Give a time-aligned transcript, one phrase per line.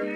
[0.00, 0.08] What?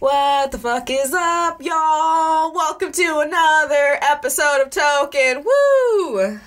[0.00, 2.52] What the fuck is up, y'all?
[2.52, 5.44] Welcome to another episode of Token.
[5.44, 6.40] Woo!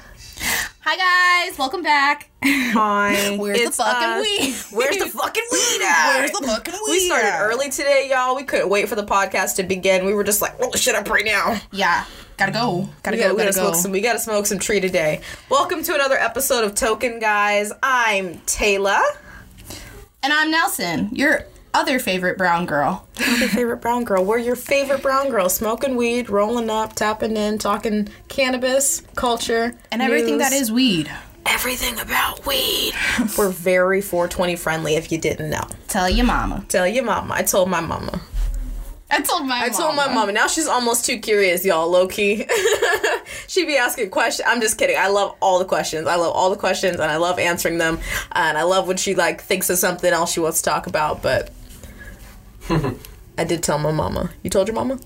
[0.82, 2.31] Hi guys, welcome back.
[2.46, 3.36] Hi.
[3.38, 4.22] Where's the fucking us.
[4.24, 4.56] weed?
[4.78, 6.18] Where's the fucking weed at?
[6.18, 6.92] Where's the fucking weed?
[6.92, 7.42] We started at?
[7.42, 8.36] early today, y'all.
[8.36, 10.06] We couldn't wait for the podcast to begin.
[10.06, 11.60] We were just like, roll the shit up right now.
[11.72, 12.06] Yeah,
[12.38, 12.90] gotta go.
[13.04, 13.28] Gotta We go.
[13.30, 13.62] gotta, we Gotta go.
[13.70, 13.92] smoke some.
[13.92, 15.22] We gotta smoke some tree today.
[15.50, 17.72] Welcome to another episode of Token, guys.
[17.84, 19.00] I'm Taylor.
[20.24, 21.46] And I'm Nelson, your
[21.76, 23.08] other favorite brown girl.
[23.20, 24.26] Your favorite brown girl.
[24.26, 25.48] We're your favorite brown girl.
[25.48, 30.50] Smoking weed, rolling up, tapping in, talking cannabis, culture, And everything news.
[30.50, 31.12] that is weed.
[31.46, 32.94] Everything about weed.
[33.38, 34.96] We're very 420 friendly.
[34.96, 36.66] If you didn't know, Tell your mama.
[36.70, 37.34] tell your mama.
[37.36, 38.22] I told my mama.
[39.14, 40.32] I told my I told my mama.
[40.32, 41.90] Now she's almost too curious, y'all.
[41.90, 42.48] Low key.
[43.48, 44.48] she be asking questions.
[44.50, 44.96] I'm just kidding.
[44.98, 46.08] I love all the questions.
[46.08, 48.00] I love all the questions, and I love answering them.
[48.32, 51.22] And I love when she like thinks of something else she wants to talk about.
[51.22, 51.52] But
[53.38, 54.30] I did tell my mama.
[54.44, 54.98] You told your mama?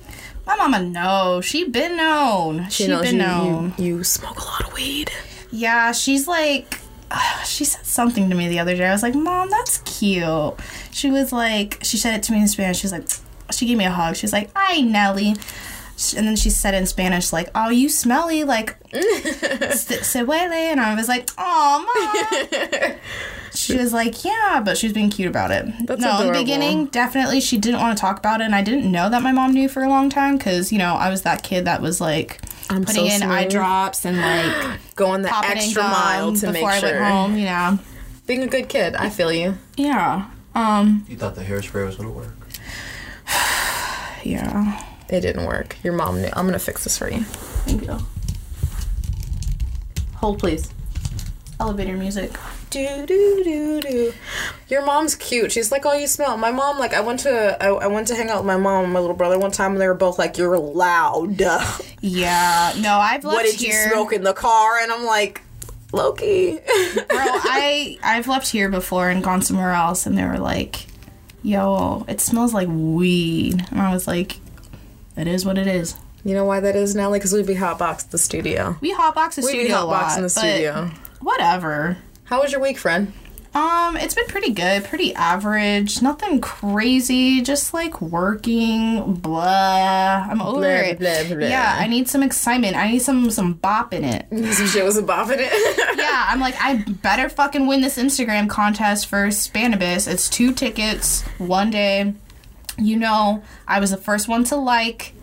[0.46, 1.46] My mama knows.
[1.46, 2.70] She been known.
[2.70, 3.74] She, knows been you, known.
[3.80, 5.12] You, you smoke a lot of weed.
[5.56, 6.80] Yeah, she's like,
[7.46, 8.88] she said something to me the other day.
[8.88, 10.54] I was like, Mom, that's cute.
[10.92, 12.80] She was like, she said it to me in Spanish.
[12.80, 13.08] She was like,
[13.52, 14.16] she gave me a hug.
[14.16, 15.36] She was like, Hi, Nelly.
[16.18, 20.52] And then she said in Spanish, like, oh, you smelly, like, se, huele.
[20.52, 22.98] And I was like, oh, mom.
[23.56, 25.66] she was like, yeah, but she's being cute about it.
[25.88, 28.44] That's no, in the beginning, definitely she didn't want to talk about it.
[28.44, 30.96] And I didn't know that my mom knew for a long time because, you know,
[30.96, 34.80] I was that kid that was like, I'm putting so in eye drops and like
[34.96, 37.00] Going the popping in extra mile to before make I sure.
[37.00, 37.38] went home.
[37.38, 37.80] You know.
[38.28, 39.58] Being a good kid, I feel you.
[39.78, 40.30] Yeah.
[40.56, 41.06] Um.
[41.08, 42.36] You thought the hairspray was gonna work.
[44.24, 44.84] Yeah.
[45.08, 45.78] It didn't work.
[45.84, 46.30] Your mom knew.
[46.34, 47.22] I'm gonna fix this for you.
[47.22, 48.00] Thank you.
[50.16, 50.72] Hold, please.
[51.60, 52.32] Elevator music.
[52.76, 54.14] Do do do do.
[54.68, 55.54] Your mom's cute.
[55.54, 56.36] She's like, oh, you smell.
[56.36, 58.84] My mom, like, I went to I, I went to hang out with my mom
[58.84, 61.42] and my little brother one time, and they were both like, you're loud.
[62.02, 62.74] Yeah.
[62.78, 63.86] No, I've left what did here.
[63.86, 64.78] you smoke in the car?
[64.80, 65.42] And I'm like,
[65.94, 66.52] Loki.
[66.58, 70.86] Bro, I I've left here before and gone somewhere else, and they were like,
[71.44, 74.38] "Yo, it smells like weed," and I was like,
[75.18, 75.96] "It is what it is."
[76.26, 77.20] you know why that is, Nelly?
[77.20, 78.78] Because we'd be hotboxed the studio.
[78.82, 80.92] We hotbox the We be studio a lot, hotboxing the studio.
[81.22, 81.98] Whatever.
[82.26, 83.14] How was your week, friend?
[83.54, 90.28] Um, it's been pretty good, pretty average, nothing crazy, just like working, blah.
[90.30, 91.00] I'm over Blah, it.
[91.00, 91.48] blah, blah.
[91.48, 92.76] Yeah, I need some excitement.
[92.76, 94.26] I need some some bop in it.
[94.56, 95.98] Some shit was a bopping it.
[95.98, 100.06] yeah, I'm like, I better fucking win this Instagram contest for Spannabis.
[100.12, 102.14] It's two tickets, one day.
[102.78, 105.14] You know, I was the first one to like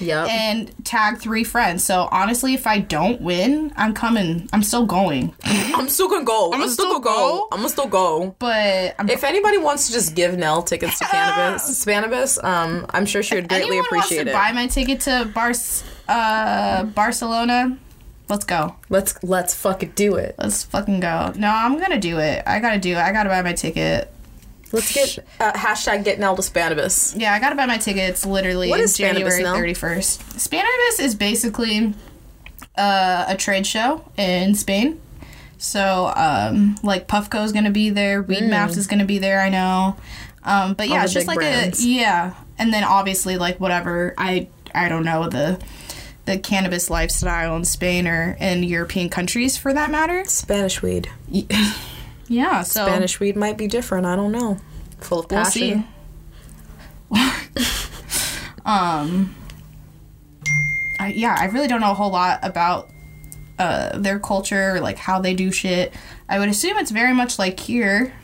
[0.00, 0.28] yep.
[0.28, 1.84] and tag three friends.
[1.84, 4.48] So honestly, if I don't win, I'm coming.
[4.52, 5.34] I'm still going.
[5.44, 6.48] I'm still gonna go.
[6.52, 7.36] I'm, I'ma still still gonna go.
[7.38, 7.48] go.
[7.52, 8.34] I'm gonna still go.
[8.38, 13.06] But I'm If anybody wants to just give Nell tickets to cannabis, Spannabis, um, I'm
[13.06, 14.32] sure she would greatly appreciate wants to it.
[14.32, 15.52] buy my ticket to Bar-
[16.08, 17.78] uh, Barcelona,
[18.28, 18.74] let's go.
[18.88, 20.34] let's let's fucking do it.
[20.38, 21.32] Let's fucking go.
[21.36, 22.42] No, I'm gonna do it.
[22.46, 22.98] I gotta do it.
[22.98, 24.12] I gotta buy my ticket.
[24.72, 27.18] Let's get uh, hashtag get Nell to Spannabis.
[27.18, 30.18] Yeah, I gotta buy my tickets literally What is January 31st.
[30.38, 31.94] Spannabis is basically
[32.76, 35.00] uh, a trade show in Spain.
[35.58, 39.40] So, um, like Puffco is gonna be there, Weed Maps is gonna be there.
[39.40, 39.96] I know,
[40.42, 41.84] um, but yeah, it's just like brands.
[41.84, 45.60] a yeah, and then obviously like whatever I I don't know the
[46.24, 50.24] the cannabis lifestyle in Spain or in European countries for that matter.
[50.24, 51.10] Spanish weed.
[52.32, 54.06] Yeah, so Spanish weed might be different.
[54.06, 54.56] I don't know.
[55.00, 55.84] Full of we'll passion.
[57.12, 57.14] see.
[58.64, 59.34] um,
[60.98, 62.88] I, yeah, I really don't know a whole lot about
[63.58, 65.92] uh, their culture, like how they do shit.
[66.26, 68.14] I would assume it's very much like here,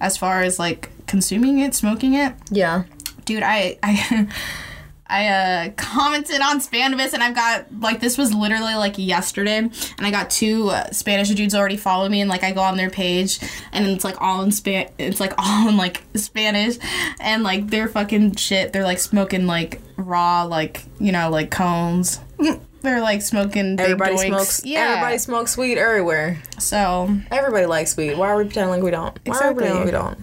[0.00, 2.34] as far as like consuming it, smoking it.
[2.50, 2.84] Yeah.
[3.24, 4.28] Dude, I I
[5.10, 9.72] I uh, commented on Spannabis and I've got like this was literally like yesterday and
[10.00, 12.90] I got two uh, Spanish dudes already follow me and like I go on their
[12.90, 13.38] page
[13.72, 16.76] and it's like all in span it's like all in like Spanish
[17.20, 22.20] and like they're fucking shit they're like smoking like raw like you know like cones
[22.82, 24.26] they're like smoking Everybody doinks.
[24.26, 24.66] smokes.
[24.66, 26.40] yeah Everybody smokes weed everywhere.
[26.58, 28.16] so Everybody likes weed.
[28.18, 29.18] Why are we pretending like we don't?
[29.24, 30.18] Why are we pretending like we don't?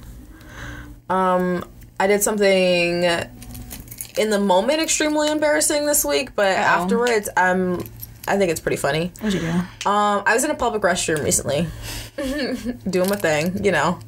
[1.09, 1.65] Um,
[1.99, 3.03] I did something
[4.17, 7.83] in the moment extremely embarrassing this week, but afterwards, I'm.
[8.27, 9.11] I think it's pretty funny.
[9.21, 9.49] what'd you do
[9.89, 11.67] Um, I was in a public restroom recently,
[12.89, 13.99] doing my thing, you know.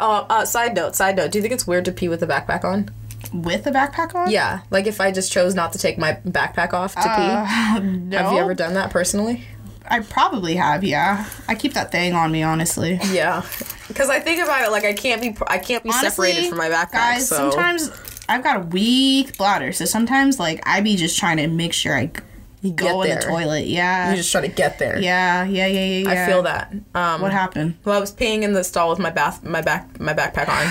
[0.00, 1.30] Uh, uh, side note, side note.
[1.30, 2.90] Do you think it's weird to pee with a backpack on?
[3.32, 4.30] with a backpack on?
[4.30, 7.80] Yeah, like if I just chose not to take my backpack off to Uh, pee.
[7.86, 8.18] no.
[8.18, 9.44] Have you ever done that personally?
[9.86, 10.82] I probably have.
[10.82, 12.42] Yeah, I keep that thing on me.
[12.42, 13.44] Honestly, Yeah,
[13.88, 16.68] because I think about it like I can't be I can't be separated from my
[16.70, 16.92] backpack.
[16.92, 17.28] guys.
[17.28, 17.90] so Sometimes
[18.28, 21.94] I've got a weak bladder, so sometimes like I be just trying to make sure
[21.96, 23.66] I g- go get in the toilet.
[23.66, 24.98] Yeah, you just try to get there.
[24.98, 26.22] yeah, yeah, yeah, yeah, yeah.
[26.24, 26.72] I feel that.
[26.94, 27.76] Um, What happened?
[27.84, 30.70] Well, I was peeing in the stall with my bath my back my backpack on,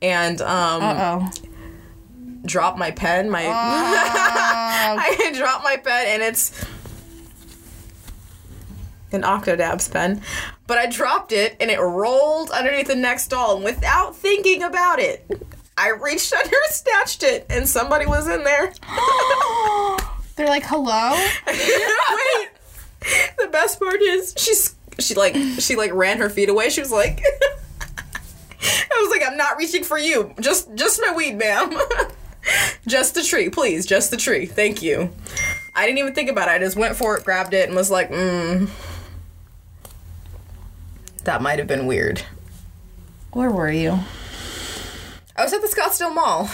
[0.00, 1.30] and um, Uh oh.
[2.46, 3.28] dropped my pen.
[3.28, 6.64] My I dropped my pen, and it's
[9.12, 10.20] an Octodabs pen,
[10.66, 14.98] but I dropped it, and it rolled underneath the next stall, and without thinking about
[14.98, 15.26] it.
[15.76, 18.72] I reached under, snatched it, and somebody was in there.
[20.36, 21.12] They're like, hello.
[21.46, 22.48] Wait.
[23.38, 26.70] The best part is she's she like she like ran her feet away.
[26.70, 27.20] She was like
[28.62, 30.32] I was like, I'm not reaching for you.
[30.40, 31.76] Just just my weed, ma'am.
[32.86, 33.84] just the tree, please.
[33.84, 34.46] Just the tree.
[34.46, 35.10] Thank you.
[35.74, 36.52] I didn't even think about it.
[36.52, 38.68] I just went for it, grabbed it, and was like, mm.
[41.24, 42.22] That might have been weird.
[43.32, 43.98] Where were you?
[45.36, 46.48] I was at the Scottsdale Mall.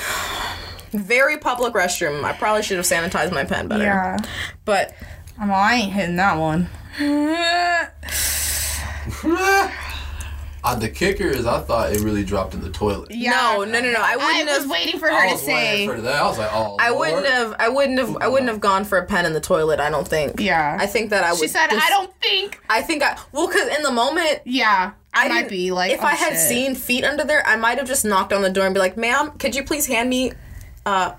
[0.93, 2.25] Very public restroom.
[2.25, 3.85] I probably should have sanitized my pen better.
[3.85, 4.17] Yeah.
[4.65, 4.95] But
[5.39, 5.51] I'm.
[5.51, 5.57] all.
[5.61, 6.69] I ain't hitting that one.
[10.63, 13.11] Uh, the kicker is, I thought it really dropped in the toilet.
[13.11, 13.99] no, no, no, no.
[13.99, 15.87] I I wouldn't was have waiting for I her to was waiting say.
[15.89, 16.15] for that.
[16.17, 17.15] I was like, oh, I Lord.
[17.15, 17.57] wouldn't have.
[17.59, 18.17] I wouldn't have.
[18.21, 19.81] I wouldn't have gone for a pen in the toilet.
[19.81, 20.39] I don't think.
[20.39, 20.77] Yeah.
[20.79, 21.41] I think that I would.
[21.41, 23.17] She said, just- "I don't think." I think I.
[23.33, 26.39] Well, because in the moment, Yeah, I, might be like, if oh, I had shit.
[26.39, 28.97] seen feet under there, I might have just knocked on the door and be like,
[28.97, 30.33] "Ma'am, could you please hand me
[30.87, 31.13] uh,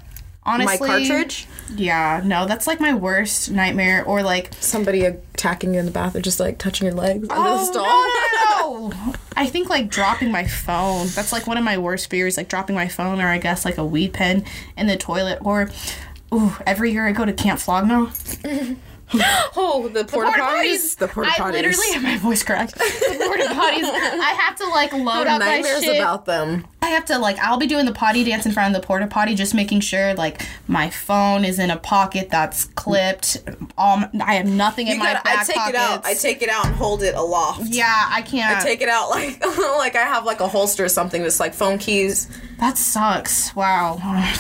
[0.44, 4.04] honestly, my cartridge?" Yeah, no, that's like my worst nightmare.
[4.06, 7.50] Or like, Somebody attacking you in the bath or just like touching your legs under
[7.50, 7.84] the oh stall.
[7.84, 9.14] no, no, no.
[9.36, 11.08] I think like dropping my phone.
[11.08, 12.38] That's like one of my worst fears.
[12.38, 14.46] Like dropping my phone, or I guess like a weed pen
[14.78, 15.40] in the toilet.
[15.42, 15.70] Or,
[16.34, 18.12] ooh, every year I go to Camp Flog Gnaw.
[19.56, 20.96] oh, the porta Porta potties.
[20.98, 21.40] The porta potties.
[21.42, 22.76] I literally have my voice cracked.
[22.76, 23.84] The porta potties.
[23.84, 25.98] I have to like load up my nightmares shit.
[25.98, 26.66] about them.
[26.82, 29.08] I have to like I'll be doing the potty dance in front of the porta
[29.08, 33.38] potty, just making sure like my phone is in a pocket that's clipped.
[33.78, 35.78] Um, I have nothing in You my gotta, back I take pockets.
[35.78, 36.06] it out.
[36.06, 37.62] I take it out and hold it aloft.
[37.66, 38.58] Yeah, I can't.
[38.58, 41.54] I take it out like like I have like a holster or something that's like
[41.54, 42.28] phone keys
[42.60, 43.56] that sucks.
[43.56, 43.96] Wow.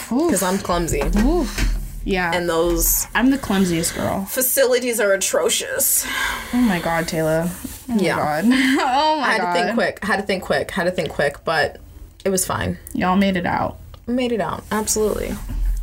[0.09, 1.70] because I'm clumsy Oof.
[2.03, 2.31] Yeah.
[2.33, 4.25] and those I'm the clumsiest girl.
[4.25, 6.05] facilities are atrocious.
[6.53, 7.49] Oh my god, Taylor.
[7.89, 8.15] Oh Yeah.
[8.15, 8.43] my god.
[8.45, 9.27] oh my god.
[9.27, 9.53] I had god.
[9.53, 9.99] to think quick.
[10.01, 10.71] I Had to think quick.
[10.71, 11.79] I Had to think quick, but
[12.25, 12.77] it was fine.
[12.93, 13.77] Y'all made it out.
[14.07, 14.63] Made it out.
[14.71, 15.35] Absolutely.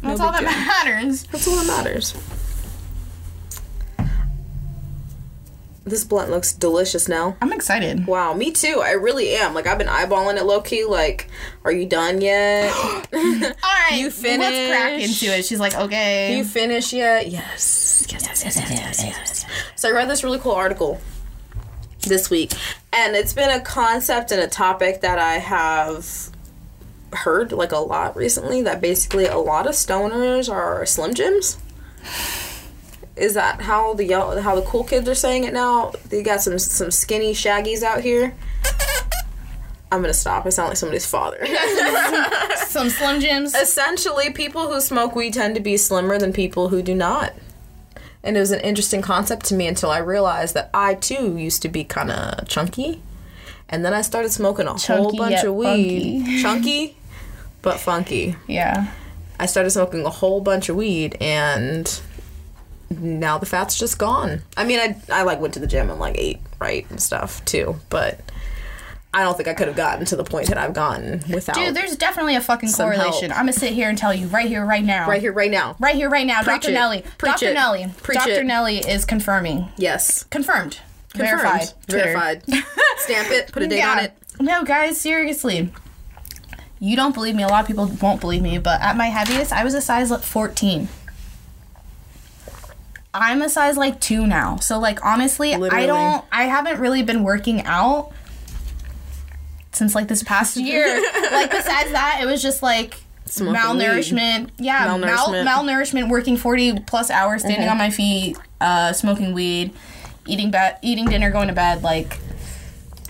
[0.02, 1.24] That's No all that matters.
[1.24, 2.14] That's all that matters.
[5.88, 7.36] This blunt looks delicious now.
[7.40, 8.06] I'm excited.
[8.06, 8.82] Wow, me too.
[8.84, 9.54] I really am.
[9.54, 10.84] Like I've been eyeballing it low key.
[10.84, 11.28] Like,
[11.64, 12.72] are you done yet?
[12.76, 15.44] All right, You Let's crack into it.
[15.44, 16.36] She's like, okay.
[16.36, 17.28] you finish yet?
[17.28, 18.06] Yes.
[18.10, 19.46] Yes, yes, yes, yes, yes, yes.
[19.76, 21.00] So I read this really cool article
[22.02, 22.52] this week,
[22.92, 26.30] and it's been a concept and a topic that I have
[27.12, 28.62] heard like a lot recently.
[28.62, 31.58] That basically a lot of stoners are slim jims.
[33.18, 34.08] Is that how the
[34.42, 35.92] how the cool kids are saying it now?
[36.08, 38.34] They got some some skinny shaggies out here.
[39.90, 40.44] I'm gonna stop.
[40.44, 41.38] I sound like somebody's father.
[42.66, 43.54] Some Slim Jims.
[43.54, 47.32] essentially people who smoke weed tend to be slimmer than people who do not
[48.22, 51.62] and it was an interesting concept to me until i realized that i too used
[51.62, 53.00] to be kind of chunky
[53.70, 56.42] and then i started smoking a whole bunch of weed funky.
[56.42, 56.96] chunky
[57.62, 58.92] but funky Yeah.
[59.40, 62.00] i started smoking a whole bunch of weed and
[62.90, 66.00] now the fat's just gone i mean i, I like went to the gym and
[66.00, 68.18] like ate right and stuff too but
[69.12, 71.74] i don't think i could have gotten to the point that i've gotten without Dude,
[71.74, 73.28] there's definitely a fucking correlation.
[73.30, 73.38] help.
[73.38, 75.06] I'm gonna sit here and tell you right here, right now.
[75.08, 76.42] right here right now Right here, right now.
[76.42, 76.70] Preach Dr.
[76.70, 76.74] it.
[76.74, 77.04] Nelly.
[77.18, 77.50] Preach Dr.
[77.50, 77.54] it.
[77.54, 77.86] Nelly.
[78.02, 78.30] Preach Dr.
[78.40, 78.44] it.
[78.46, 79.68] Nelly is confirming.
[79.76, 80.78] yes Confirmed.
[81.12, 81.40] Confirmed.
[81.42, 81.68] Verified.
[81.88, 82.04] Twitter.
[82.04, 82.42] Verified.
[82.98, 83.50] Stamp it.
[83.52, 83.90] Put a date Yeah.
[83.92, 84.12] on it.
[84.40, 85.70] No, guys, seriously.
[86.80, 87.42] You don't believe me.
[87.42, 90.12] A lot of people won't believe me, but at my heaviest, I was a size
[90.24, 90.88] 14.
[93.14, 94.56] I'm a size like 2 now.
[94.56, 98.12] So like honestly, I don't I haven't really been working out
[99.72, 100.86] since like this past year.
[101.32, 104.50] like besides that, it was just like Smoking malnourishment.
[104.58, 105.46] Yeah, Mal- Malnourishment.
[105.46, 107.72] malnourishment, working 40 plus hours standing Mm-hmm.
[107.72, 109.72] on my feet, uh, smoking weed,
[110.26, 112.18] eating be- eating dinner, going to bed like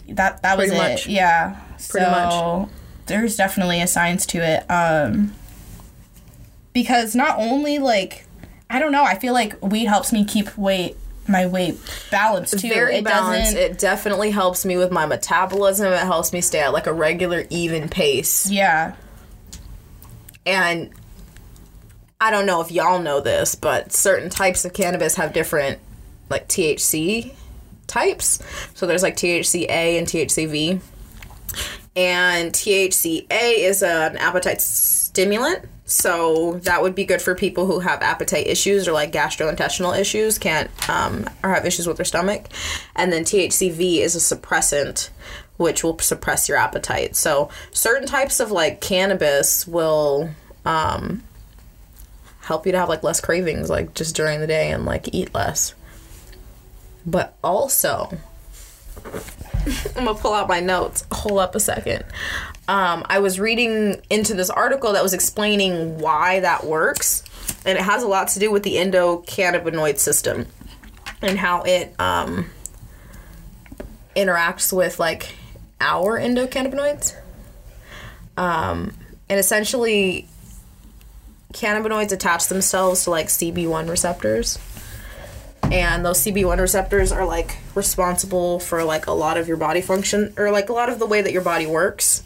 [0.09, 1.07] that that was Pretty it.
[1.07, 1.61] Yeah.
[1.89, 2.69] Pretty so much.
[3.07, 4.65] there's definitely a science to it.
[4.71, 5.35] Um
[6.73, 8.25] because not only like
[8.71, 10.97] I don't know, I feel like weed helps me keep weight
[11.27, 11.79] my weight
[12.11, 12.69] balanced too.
[12.69, 13.53] Very it balanced.
[13.53, 15.93] doesn't It definitely helps me with my metabolism.
[15.93, 18.51] It helps me stay at like a regular, even pace.
[18.51, 18.95] Yeah.
[20.47, 20.91] and
[22.21, 25.79] I don't know if y'all know this, but certain types of cannabis have different
[26.31, 27.35] like THC
[27.87, 28.43] types.
[28.75, 30.81] So there's like THCA and THCV.
[31.95, 35.65] And THCA is an appetite stimulant.
[35.89, 40.39] So that would be good for people who have appetite issues or like gastrointestinal issues,
[40.39, 42.49] can't um, or have issues with their stomach.
[42.95, 45.09] And then THCV is a suppressant,
[45.57, 47.17] which will suppress your appetite.
[47.17, 50.29] So certain types of like cannabis will
[50.67, 51.23] um,
[52.41, 55.35] help you to have like less cravings, like just during the day and like eat
[55.35, 55.75] less.
[57.07, 58.19] But also,
[59.97, 61.05] I'm gonna pull out my notes.
[61.13, 62.05] Hold up a second.
[62.69, 67.25] Um, I was reading into this article that was explaining why that works,
[67.65, 70.47] and it has a lot to do with the endocannabinoid system
[71.23, 72.51] and how it um,
[74.15, 75.35] interacts with like
[75.81, 77.15] our endocannabinoids.
[78.37, 78.95] Um,
[79.29, 80.29] and essentially,
[81.53, 84.59] cannabinoids attach themselves to like CB1 receptors
[85.73, 90.33] and those CB1 receptors are like responsible for like a lot of your body function
[90.37, 92.23] or like a lot of the way that your body works.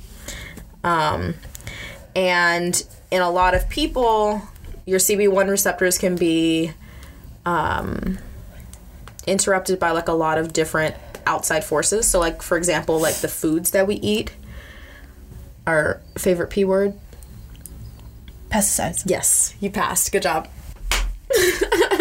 [0.84, 1.34] Um,
[2.14, 4.42] and in a lot of people,
[4.86, 6.72] your CB1 receptors can be
[7.44, 8.18] um,
[9.26, 10.94] interrupted by like a lot of different
[11.26, 12.08] outside forces.
[12.08, 14.34] So, like for example, like the foods that we eat.
[15.66, 16.98] Our favorite P word.
[18.50, 19.04] Pesticides.
[19.06, 20.10] Yes, you passed.
[20.10, 20.48] Good job.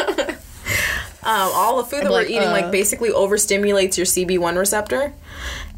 [1.24, 2.52] um, all the food that we're like, eating uh.
[2.52, 5.14] like basically overstimulates your CB1 receptor,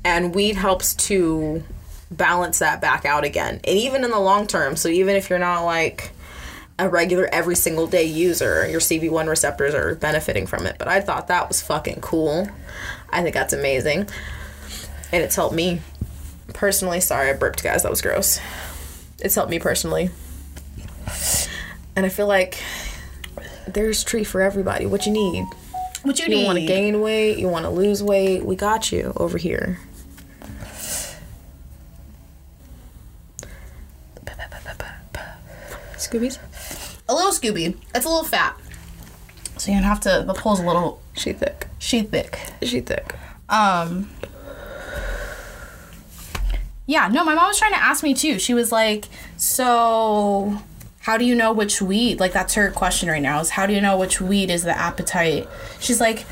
[0.03, 1.63] and weed helps to
[2.09, 3.55] balance that back out again.
[3.63, 6.11] And even in the long term, so even if you're not like
[6.79, 10.77] a regular every single day user, your CB1 receptors are benefiting from it.
[10.79, 12.47] But I thought that was fucking cool.
[13.09, 14.07] I think that's amazing,
[15.11, 15.81] and it's helped me
[16.53, 17.01] personally.
[17.01, 17.83] Sorry, I burped, guys.
[17.83, 18.39] That was gross.
[19.19, 20.09] It's helped me personally.
[21.95, 22.57] And I feel like
[23.67, 24.85] there's tree for everybody.
[24.85, 25.45] What you need.
[26.03, 26.45] What you, You need?
[26.45, 29.79] want to gain weight, you want to lose weight, we got you over here.
[35.97, 36.39] Scoobies?
[37.07, 37.75] a little Scooby.
[37.95, 38.57] It's a little fat.
[39.57, 40.23] So you're gonna have to.
[40.25, 41.01] The pole's a little.
[41.15, 41.67] She thick.
[41.79, 42.39] She thick.
[42.61, 43.15] She thick.
[43.49, 44.09] Um.
[46.85, 48.39] Yeah, no, my mom was trying to ask me too.
[48.39, 49.05] She was like,
[49.37, 50.57] "So,
[51.03, 52.19] how do you know which weed?
[52.19, 53.39] Like, that's her question right now.
[53.39, 55.47] Is how do you know which weed is the appetite?"
[55.79, 56.25] She's like,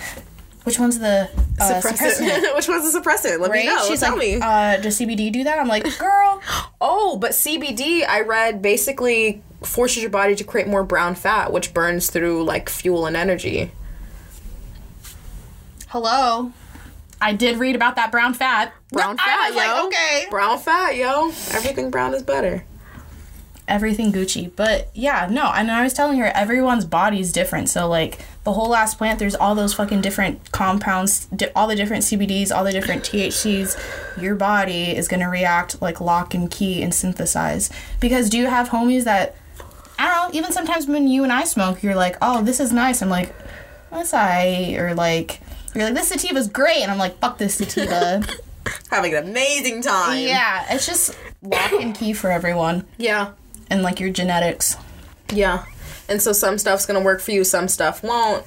[0.64, 3.40] "Which one's the uh, suppressant?" Which one's the suppressant?
[3.40, 3.66] Let Right?
[3.66, 3.86] me know.
[3.88, 4.40] She's Tell like, me.
[4.42, 6.42] Uh, "Does CBD do that?" I'm like, "Girl,
[6.82, 11.74] oh, but CBD, I read, basically forces your body to create more brown fat, which
[11.74, 13.72] burns through like fuel and energy.
[15.90, 16.52] hello."
[17.24, 18.74] I did read about that brown fat.
[18.92, 19.86] Brown fat, was like, yo.
[19.88, 20.26] okay.
[20.32, 21.28] Brown fat, yo.
[21.52, 22.66] Everything brown is better.
[23.72, 24.52] Everything Gucci.
[24.56, 27.70] But yeah, no, and I was telling her everyone's body's different.
[27.70, 31.76] So like the whole last plant, there's all those fucking different compounds, di- all the
[31.76, 34.22] different CBDs, all the different THCs.
[34.22, 37.70] Your body is gonna react like lock and key and synthesize.
[38.00, 39.36] Because do you have homies that
[39.98, 42.72] I don't know, even sometimes when you and I smoke, you're like, oh, this is
[42.74, 43.02] nice.
[43.02, 43.34] I'm like,
[43.92, 45.40] that's I or like
[45.74, 48.24] you're like, this sativa's great, and I'm like, fuck this sativa.
[48.92, 50.20] Having an amazing time.
[50.20, 53.32] yeah, it's just lock and key for everyone, Yeah.
[53.72, 54.76] And like your genetics.
[55.34, 55.66] Yeah.
[56.08, 58.46] And so some stuff's gonna work for you, some stuff won't.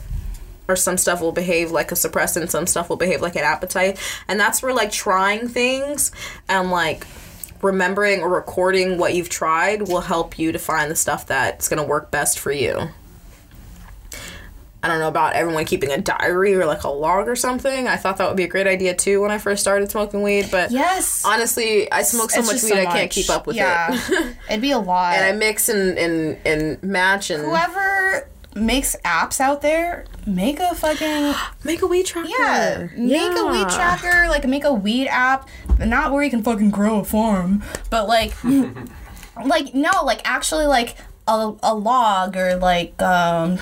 [0.69, 3.99] Or some stuff will behave like a suppressant, some stuff will behave like an appetite.
[4.29, 6.13] And that's where like trying things
[6.49, 7.07] and like
[7.63, 11.85] remembering or recording what you've tried will help you to find the stuff that's gonna
[11.85, 12.89] work best for you.
[14.85, 17.89] I don't know about everyone keeping a diary or like a log or something.
[17.89, 20.49] I thought that would be a great idea too when I first started smoking weed,
[20.51, 21.25] but Yes.
[21.25, 23.89] honestly, I smoke so It's much weed so I can't keep up with yeah.
[23.93, 24.37] it.
[24.51, 25.15] It'd be a lot.
[25.15, 30.75] and I mix and, and and match and Whoever makes apps out there, make a
[30.75, 32.29] fucking make a weed tracker.
[32.29, 35.49] yeah, make a weed tracker, like make a weed app,
[35.81, 38.33] not where you can fucking grow a farm, but like,
[39.47, 43.59] like no, like actually like a, a log or like um.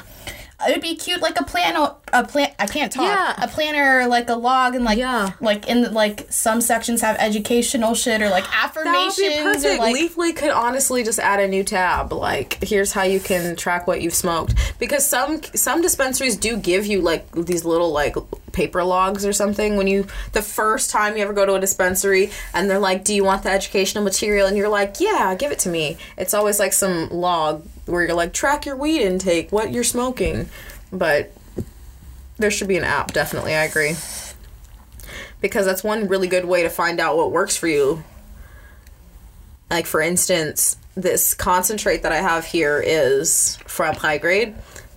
[0.67, 1.77] It would be cute, like a plan,
[2.13, 2.51] a plan.
[2.59, 3.05] I can't talk.
[3.05, 3.35] Yeah.
[3.45, 5.31] A planner, or like a log, and like, Yeah.
[5.41, 9.63] like in the, like some sections have educational shit or like affirmations That would be
[9.63, 9.81] perfect.
[9.81, 12.13] like Leafly could honestly just add a new tab.
[12.13, 14.55] Like, here's how you can track what you've smoked.
[14.79, 18.17] Because some some dispensaries do give you like these little like
[18.53, 22.31] paper logs or something when you the first time you ever go to a dispensary
[22.53, 25.59] and they're like, "Do you want the educational material?" and you're like, "Yeah, give it
[25.61, 29.73] to me." It's always like some log where you're like, "Track your weed intake, what
[29.73, 30.49] you're smoking."
[30.93, 31.33] But
[32.39, 33.55] there should be an app, definitely.
[33.55, 33.97] I agree.
[35.41, 38.03] Because that's one really good way to find out what works for you
[39.71, 44.55] Like for instance, this concentrate that I have here is from High Grade,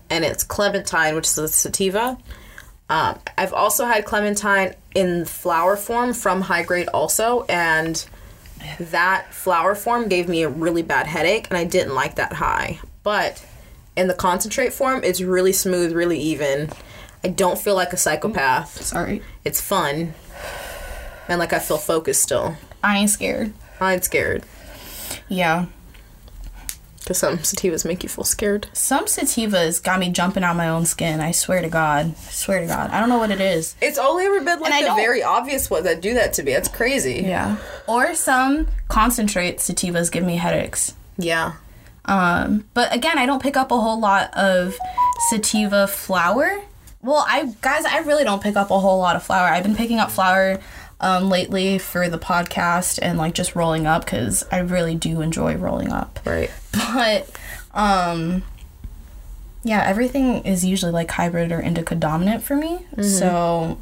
[0.09, 2.17] and it's clementine, which is a sativa.
[2.89, 8.05] Um, I've also had clementine in flower form from High Grade also, and
[8.79, 12.79] that flower form gave me a really bad headache, and I didn't like that high.
[13.03, 13.45] But
[13.95, 16.69] in the concentrate form, it's really smooth, really even.
[17.23, 18.83] I don't feel like a psychopath.
[18.83, 19.21] Sorry.
[19.43, 20.13] It's fun,
[21.27, 22.55] and like I feel focused still.
[22.83, 23.53] I ain't scared.
[23.79, 24.43] I ain't scared
[25.27, 25.65] Yeah.
[27.05, 28.67] Because some sativas make you feel scared.
[28.73, 31.21] Some sativas got me jumping on my own skin.
[31.21, 32.07] I swear to God.
[32.17, 32.89] I swear to God.
[32.89, 33.75] I don't know what it is.
[33.81, 36.43] It's only ever been like I the don't- very obvious ones that do that to
[36.43, 36.51] me.
[36.53, 37.21] That's crazy.
[37.25, 37.57] Yeah.
[37.87, 40.93] Or some concentrate sativas give me headaches.
[41.17, 41.53] Yeah.
[42.05, 44.77] Um, but again, I don't pick up a whole lot of
[45.29, 46.61] sativa flower.
[47.01, 49.47] Well, I guys, I really don't pick up a whole lot of flower.
[49.47, 50.59] I've been picking up flower
[51.01, 55.55] um, lately for the podcast and like just rolling up because I really do enjoy
[55.55, 56.19] rolling up.
[56.25, 56.49] Right.
[56.93, 57.29] But
[57.73, 58.43] um,
[59.63, 62.85] yeah, everything is usually like hybrid or indica dominant for me.
[63.01, 63.77] So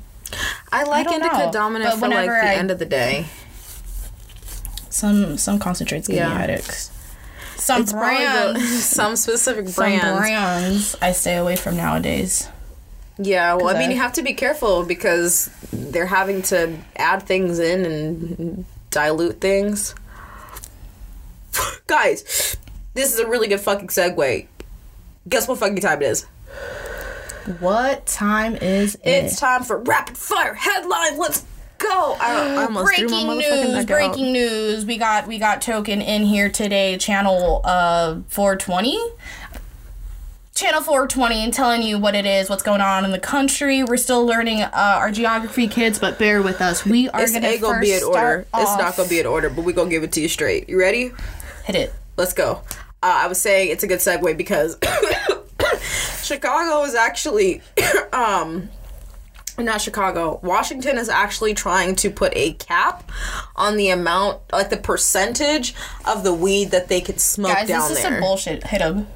[0.71, 3.25] I like don't indica know, dominant but for like the I- end of the day.
[4.89, 6.29] some some concentrates give Yeah.
[6.29, 6.89] me headaches.
[7.57, 8.65] Some It's brands, the,
[8.95, 10.19] some specific some brands.
[10.19, 12.47] brands I stay away from nowadays.
[13.17, 17.23] Yeah, well, I mean, I- you have to be careful because they're having to add
[17.23, 19.93] things in and dilute things.
[21.87, 22.57] Guys,
[22.93, 24.47] this is a really good fucking segue.
[25.29, 26.25] Guess what fucking time it is?
[27.59, 29.01] What time is it?
[29.03, 31.17] It's time for rapid fire headline.
[31.17, 31.43] Let's
[31.77, 32.17] go.
[32.19, 33.37] I, I almost threw my breaking
[33.73, 33.85] news!
[33.85, 34.31] Breaking out.
[34.31, 34.85] news!
[34.85, 36.97] We got we got token in here today.
[36.97, 38.97] Channel uh 420.
[40.55, 43.83] Channel 420 and telling you what it is, what's going on in the country.
[43.83, 46.85] We're still learning uh, our geography, kids, but bear with us.
[46.85, 48.45] We are gonna ain't gonna be in order.
[48.47, 50.69] start It's not gonna be in order, but we're gonna give it to you straight.
[50.69, 51.11] You ready?
[51.65, 51.93] hit it.
[52.17, 52.61] Let's go.
[53.01, 54.77] Uh, I was saying it's a good segue because
[56.23, 57.61] Chicago is actually,
[58.13, 58.69] um,
[59.57, 60.39] not Chicago.
[60.43, 63.09] Washington is actually trying to put a cap
[63.55, 65.73] on the amount, like the percentage
[66.05, 68.11] of the weed that they could smoke Guys, down this is there.
[68.11, 68.67] some bullshit.
[68.67, 69.07] Hit him.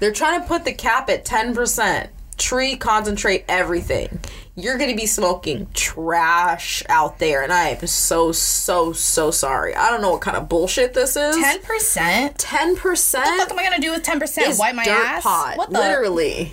[0.00, 2.10] They're trying to put the cap at ten percent.
[2.38, 4.18] Tree concentrate everything.
[4.56, 9.74] You're gonna be smoking trash out there, and I am so so so sorry.
[9.74, 11.36] I don't know what kind of bullshit this is.
[11.36, 12.38] Ten percent.
[12.38, 13.24] Ten percent.
[13.26, 14.58] What the fuck am I gonna do with ten percent?
[14.58, 15.22] Wipe my dirt ass?
[15.22, 15.56] pot.
[15.58, 15.78] What the?
[15.78, 16.52] Literally.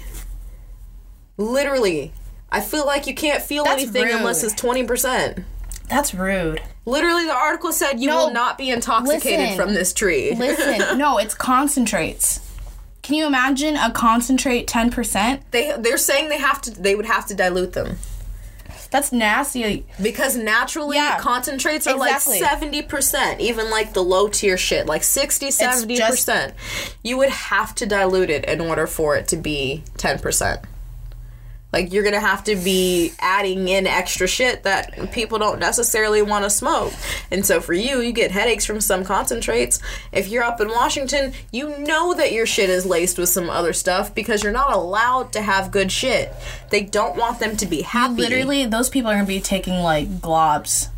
[1.38, 2.14] Literally.
[2.52, 4.16] I feel like you can't feel That's anything rude.
[4.16, 5.44] unless it's 20%.
[5.90, 6.62] That's rude.
[6.86, 9.58] Literally, the article said you No, will not be intoxicated listen.
[9.58, 10.34] from this tree.
[10.34, 12.40] Listen, no, it's concentrates.
[13.08, 15.41] Can you imagine a concentrate ten percent?
[15.52, 17.98] they they're saying they have to they would have to dilute them
[18.91, 19.86] That's nasty.
[20.02, 21.17] because naturally Yeah.
[21.17, 22.41] concentrates are Exactly.
[22.41, 26.52] like 70%, even like the low tier shit, like 60 70%.
[27.02, 30.60] you would have to dilute it in order for it to be 10%.
[31.73, 36.45] Like you're gonna have to be adding in extra shit that people don't necessarily want
[36.45, 36.93] to smoke,
[37.30, 39.82] and so for you, you get headaches from some concentrates.
[40.12, 43.73] If you're up in Washington, you know that your shit is laced with some other
[43.73, 46.34] stuff because you're not allowed to have good shit.
[46.69, 48.21] They don't want them to be happy.
[48.21, 50.89] Literally, those people are gonna be taking like globs,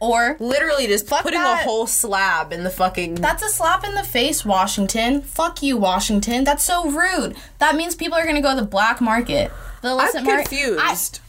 [0.00, 1.60] or literally just putting that.
[1.60, 3.16] a whole slab in the fucking.
[3.16, 5.20] that's a slap in the face, Washington.
[5.22, 6.44] Fuck you, Washington.
[6.44, 7.36] That's so rude.
[7.58, 9.52] That means people are gonna go to the black market.
[9.82, 11.20] The I'm mar- I- confused.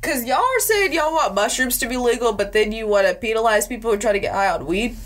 [0.00, 3.14] Cause y'all are saying y'all want mushrooms to be legal, but then you want to
[3.14, 4.96] penalize people who try to get high on weed.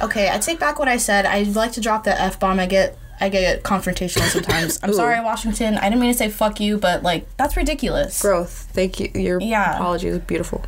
[0.00, 1.26] Okay, I take back what I said.
[1.26, 2.60] I like to drop the f bomb.
[2.60, 4.78] I get I get confrontational sometimes.
[4.82, 4.94] I'm Ooh.
[4.94, 5.76] sorry, Washington.
[5.76, 8.22] I didn't mean to say fuck you, but like that's ridiculous.
[8.22, 8.68] Growth.
[8.72, 9.10] Thank you.
[9.14, 9.74] Your Yeah.
[9.74, 10.64] apology is beautiful.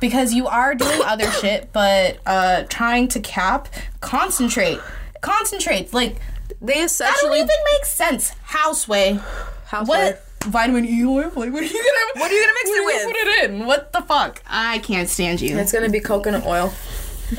[0.00, 3.68] Because you are doing other shit, but uh trying to cap
[4.00, 4.78] concentrate.
[5.20, 5.92] concentrate.
[5.92, 6.16] Like
[6.60, 7.38] They that don't essentially.
[7.38, 8.30] even make sense.
[8.44, 9.20] Houseway.
[9.66, 9.88] Housewife.
[10.14, 10.22] What?
[10.52, 11.24] Vitamin E oil?
[11.34, 13.04] Like, what are you gonna What are you gonna mix it with?
[13.06, 13.66] Put it in.
[13.66, 14.42] What the fuck?
[14.46, 15.58] I can't stand you.
[15.58, 16.72] It's gonna be coconut oil.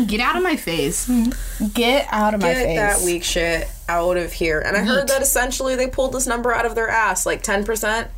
[0.06, 1.10] Get out of my face.
[1.73, 2.65] Get out of my face.
[2.65, 4.60] Get that weak shit out of here.
[4.60, 7.63] And I heard that essentially they pulled this number out of their ass, like ten
[7.63, 8.10] percent,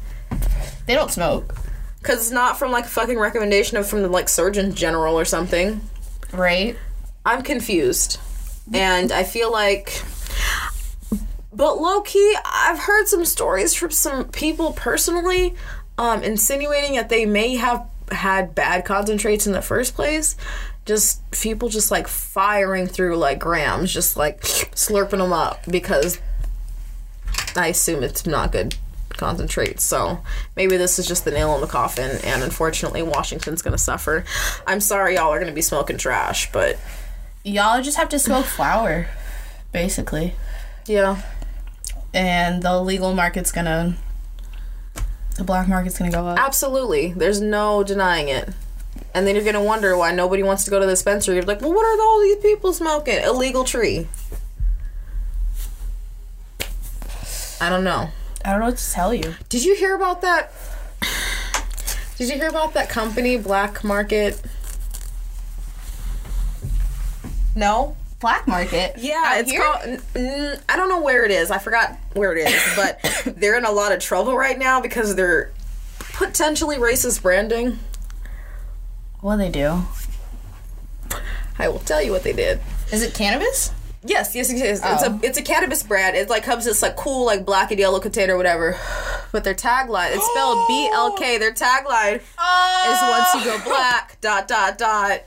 [0.88, 1.53] They don't smoke,
[2.01, 5.25] because it's not from like a fucking recommendation of from the like Surgeon General or
[5.25, 5.81] something.
[6.33, 6.77] right?
[7.25, 8.19] I'm confused.
[8.73, 10.03] And I feel like.
[11.51, 15.55] But low key, I've heard some stories from some people personally
[15.97, 20.38] um, insinuating that they may have had bad concentrates in the first place.
[20.85, 26.19] Just people just like firing through like grams, just like slurping them up because
[27.55, 28.75] I assume it's not good
[29.19, 29.84] concentrates.
[29.84, 30.23] So
[30.55, 34.25] maybe this is just the nail in the coffin, and unfortunately, Washington's gonna suffer.
[34.65, 36.79] I'm sorry, y'all are gonna be smoking trash, but
[37.43, 39.08] Y'all just have to smoke flower,
[39.71, 40.36] basically.
[40.86, 41.21] Yeah.
[42.13, 43.95] And the legal market's gonna.
[45.38, 46.38] The black market's gonna go up.
[46.38, 47.13] Absolutely.
[47.13, 48.49] There's no denying it.
[49.13, 51.36] And then you're gonna wonder why nobody wants to go to the dispensary.
[51.36, 53.23] You're like, well, what are all these people smoking?
[53.23, 54.08] Illegal tree.
[57.62, 58.10] I don't know.
[58.45, 59.36] I don't know what to tell you.
[59.49, 60.52] Did you hear about that?
[62.17, 64.41] Did you hear about that company, Black Market?
[67.56, 67.95] No?
[68.19, 68.95] Black market.
[68.97, 69.62] Yeah, Out it's here?
[69.62, 69.82] called.
[69.86, 71.52] n- n- I don't know where it is.
[71.52, 72.99] I forgot where it is, but
[73.38, 75.52] they're in a lot of trouble right now because they're
[76.13, 77.80] potentially racist branding.
[79.21, 79.84] What do they do?
[81.58, 82.60] I will tell you what they did.
[82.91, 83.71] Is it cannabis?
[84.03, 84.79] Yes, yes, yes.
[84.83, 85.19] It's Oh.
[85.21, 86.15] a it's a cannabis brand.
[86.15, 88.77] It like comes in this like cool like black and yellow container, whatever.
[89.31, 91.38] But their tagline it's spelled B L K.
[91.38, 93.29] Their tagline is Oh.
[93.33, 95.21] once you go black dot dot dot.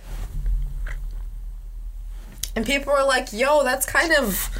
[2.56, 4.50] And people are like, "Yo, that's kind of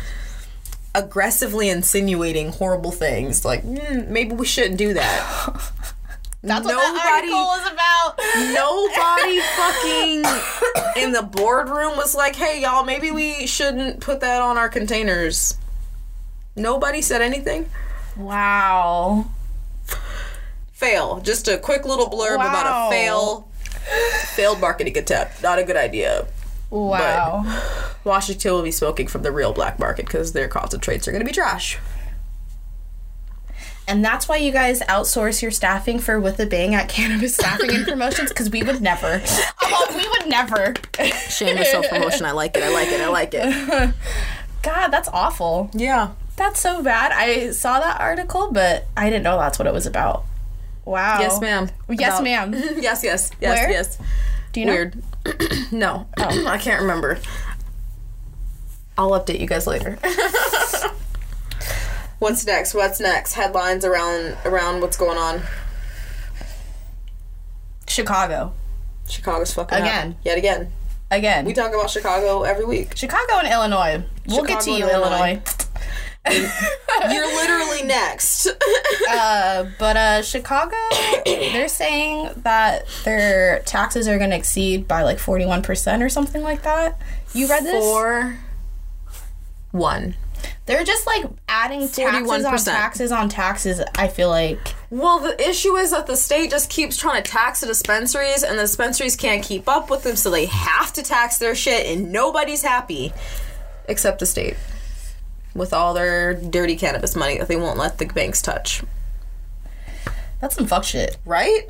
[0.95, 3.45] aggressively insinuating horrible things.
[3.45, 5.73] Like, mm, maybe we shouldn't do that."
[6.43, 8.19] That's what that article was about.
[8.53, 14.59] Nobody fucking in the boardroom was like, hey, y'all, maybe we shouldn't put that on
[14.59, 15.57] our containers.
[16.57, 17.71] Nobody said anything.
[18.17, 19.27] Wow.
[20.73, 21.21] Fail.
[21.21, 23.49] Just a quick little blurb about a fail.
[24.35, 25.43] Failed marketing attempt.
[25.43, 26.27] Not a good idea.
[26.71, 27.45] Wow.
[28.05, 31.27] Washington will be smoking from the real black market because their concentrates are going to
[31.27, 31.79] be trash.
[33.89, 37.71] And that's why you guys outsource your staffing for With a Bang at Cannabis Staffing
[37.75, 39.21] and Promotions because we would never.
[39.63, 40.75] Oh, we would never.
[41.29, 42.25] Shameless self promotion.
[42.25, 42.63] I like it.
[42.63, 43.01] I like it.
[43.01, 43.95] I like it.
[44.63, 45.71] God, that's awful.
[45.75, 46.13] Yeah.
[46.37, 47.13] That's so bad.
[47.13, 50.25] I saw that article, but I didn't know that's what it was about.
[50.85, 51.19] Wow.
[51.21, 51.69] Yes, ma'am.
[51.89, 52.53] Yes, About- ma'am.
[52.81, 53.71] yes, yes, yes, Where?
[53.71, 53.99] yes.
[54.53, 54.73] Do you know?
[54.73, 55.03] Weird.
[55.73, 56.45] no, oh.
[56.47, 57.19] I can't remember.
[58.97, 59.99] I'll update you guys later.
[62.23, 62.73] what's next?
[62.73, 63.35] What's next?
[63.35, 65.43] Headlines around around what's going on.
[67.89, 68.55] Chicago.
[69.09, 69.83] Chicago's fucking up.
[69.83, 70.17] Again.
[70.25, 70.73] Yet again.
[71.11, 71.45] Again.
[71.45, 72.97] We talk about Chicago every week.
[72.97, 74.05] Chicago and Illinois.
[74.29, 75.43] We'll get to you, Illinois.
[75.43, 75.43] Illinois.
[77.11, 78.49] You're literally next.
[79.11, 80.77] Uh, but uh, Chicago,
[81.27, 86.63] they're saying that their taxes are going to exceed by like 41% or something like
[86.63, 86.99] that.
[87.35, 87.85] You read this?
[87.85, 88.39] Four.
[89.73, 90.15] One.
[90.67, 92.65] They're just like adding taxes on 41%.
[92.65, 94.75] taxes on taxes, I feel like.
[94.91, 98.59] Well, the issue is that the state just keeps trying to tax the dispensaries, and
[98.59, 102.13] the dispensaries can't keep up with them, so they have to tax their shit, and
[102.13, 103.13] nobody's happy
[103.89, 104.57] except the state
[105.55, 108.83] with all their dirty cannabis money that they won't let the banks touch.
[110.41, 111.19] That's some fuck shit.
[111.25, 111.63] Right?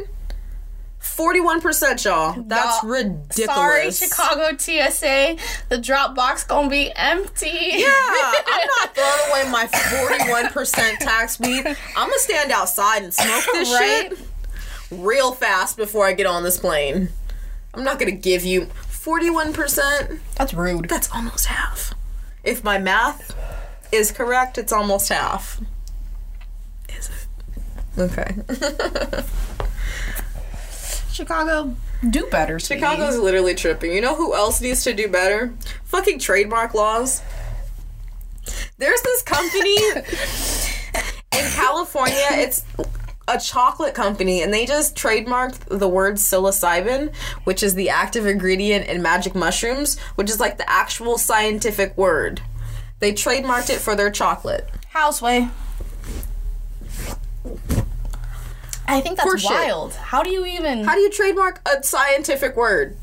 [1.16, 2.42] 41%, y'all.
[2.46, 3.54] That's Y'all- ridiculous.
[3.54, 5.36] Sorry, Chicago TSA.
[5.68, 7.50] The drop box gonna be empty.
[7.50, 11.66] Yeah, I'm not throwing away my 41% tax weed.
[11.66, 14.08] I'm gonna stand outside and smoke this Right?
[14.10, 14.18] shit
[14.90, 17.08] real fast before I get on this plane.
[17.74, 20.18] I'm not gonna give you 41%.
[20.36, 20.88] That's rude.
[20.88, 21.94] That's almost half.
[22.44, 23.34] If my math
[23.92, 25.60] is correct, it's almost half.
[26.88, 28.00] Is it?
[28.00, 29.22] Okay.
[31.12, 31.74] Chicago,
[32.08, 32.58] do better.
[32.58, 32.80] sweetie.
[32.80, 33.92] Chicago's literally tripping.
[33.92, 35.54] You know who else needs to do better?
[35.84, 37.22] Fucking trademark laws.
[38.78, 39.76] There's this company
[41.32, 42.16] in California.
[42.30, 42.64] It's
[43.28, 48.86] a chocolate company, and they just trademarked the word psilocybin, which is the active ingredient
[48.88, 52.40] in magic mushrooms, which is like the actual scientific word.
[52.98, 54.68] They trademarked it for their chocolate.
[54.88, 55.48] Houseway.
[58.92, 59.94] I think that's wild.
[59.94, 60.84] How do you even?
[60.84, 62.96] How do you trademark a scientific word?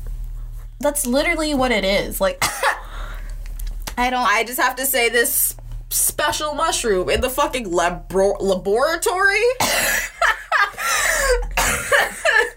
[0.80, 2.20] that's literally what it is.
[2.20, 2.42] Like,
[3.96, 4.26] I don't.
[4.26, 5.54] I just have to say this
[5.90, 9.36] special mushroom in the fucking labro- laboratory.
[9.36, 9.56] you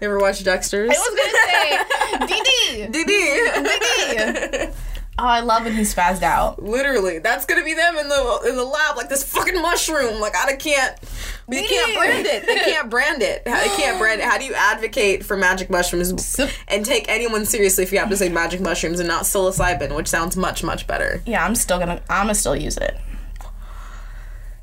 [0.02, 0.90] ever watch Dexter's?
[0.90, 2.92] I was gonna say, DD.
[2.92, 4.74] DD.
[5.16, 6.60] Oh, I love when he spazzed out.
[6.60, 10.20] Literally, that's gonna be them in the in the lab, like this fucking mushroom.
[10.20, 10.98] Like I can't,
[11.46, 12.44] they can't brand it.
[12.46, 13.44] They can't brand it.
[13.44, 14.24] They can't brand it.
[14.24, 18.16] How do you advocate for magic mushrooms and take anyone seriously if you have to
[18.16, 21.22] say magic mushrooms and not psilocybin, which sounds much much better?
[21.26, 22.02] Yeah, I'm still gonna.
[22.10, 22.98] I'm gonna still use it.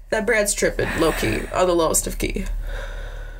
[0.10, 2.44] That Brad's tripping, low key, or the lowest of key.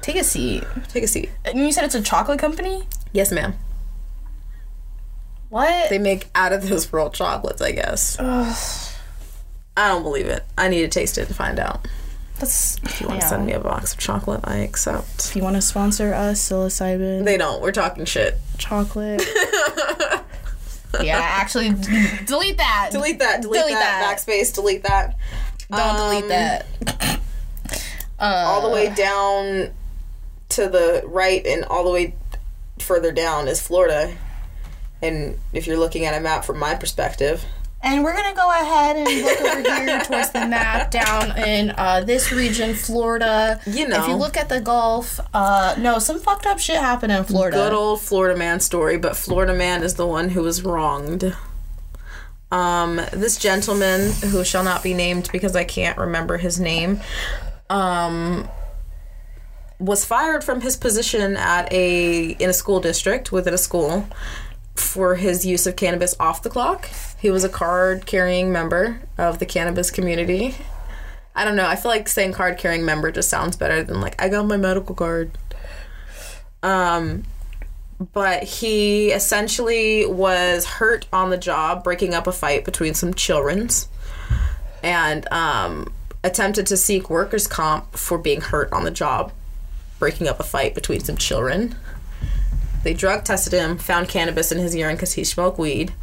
[0.02, 0.64] Take a seat.
[0.88, 1.30] Take a seat.
[1.44, 2.88] And you said it's a chocolate company.
[3.12, 3.56] Yes, ma'am.
[5.52, 5.90] What?
[5.90, 8.18] They make out of those world chocolates, I guess.
[8.20, 10.44] I don't believe it.
[10.58, 11.88] I need to taste it to find out.
[12.40, 12.78] That's.
[12.84, 15.26] If you want to send me a box of chocolate, I accept.
[15.26, 17.62] If you want to sponsor us, psilocybin, They don't.
[17.62, 18.38] We're talking shit.
[18.58, 19.22] chocolate.
[21.02, 22.90] yeah, actually, d- delete that.
[22.92, 23.42] delete that.
[23.42, 24.02] Delete, Delete that.
[24.02, 24.18] that.
[24.20, 24.54] Backspace.
[24.54, 25.18] Delete that.
[25.70, 26.66] Don't delete Um, that.
[28.20, 29.72] Uh, all the way down
[30.50, 32.16] to the right and all the way
[32.80, 34.16] further down is Florida.
[35.02, 37.44] And if you're looking at a map from my perspective,
[37.84, 42.02] And we're gonna go ahead and look over here towards the map down in uh,
[42.02, 43.60] this region, Florida.
[43.66, 44.04] You know.
[44.04, 47.58] if you look at the Gulf, uh, no, some fucked up shit happened in Florida.
[47.58, 51.36] good old Florida man story, but Florida man is the one who was wronged.
[52.52, 57.00] Um, this gentleman who shall not be named because I can't remember his name,
[57.70, 58.48] um,
[59.80, 64.06] was fired from his position at a in a school district within a school
[64.76, 66.90] for his use of cannabis off the clock.
[67.20, 70.56] He was a card carrying member of the cannabis community.
[71.36, 71.68] I don't know.
[71.68, 74.58] I feel like saying card carrying member just sounds better than like I got my
[74.58, 75.32] medical card.
[76.64, 77.24] Um,
[78.14, 83.88] but he essentially was hurt on the job, breaking up a fight between some children's,
[84.84, 89.32] and um, attempted to seek workers' comp for being hurt on the job,
[90.00, 91.76] breaking up a fight between some children.
[92.84, 95.94] They drug tested him, found cannabis in his urine because he smoked weed,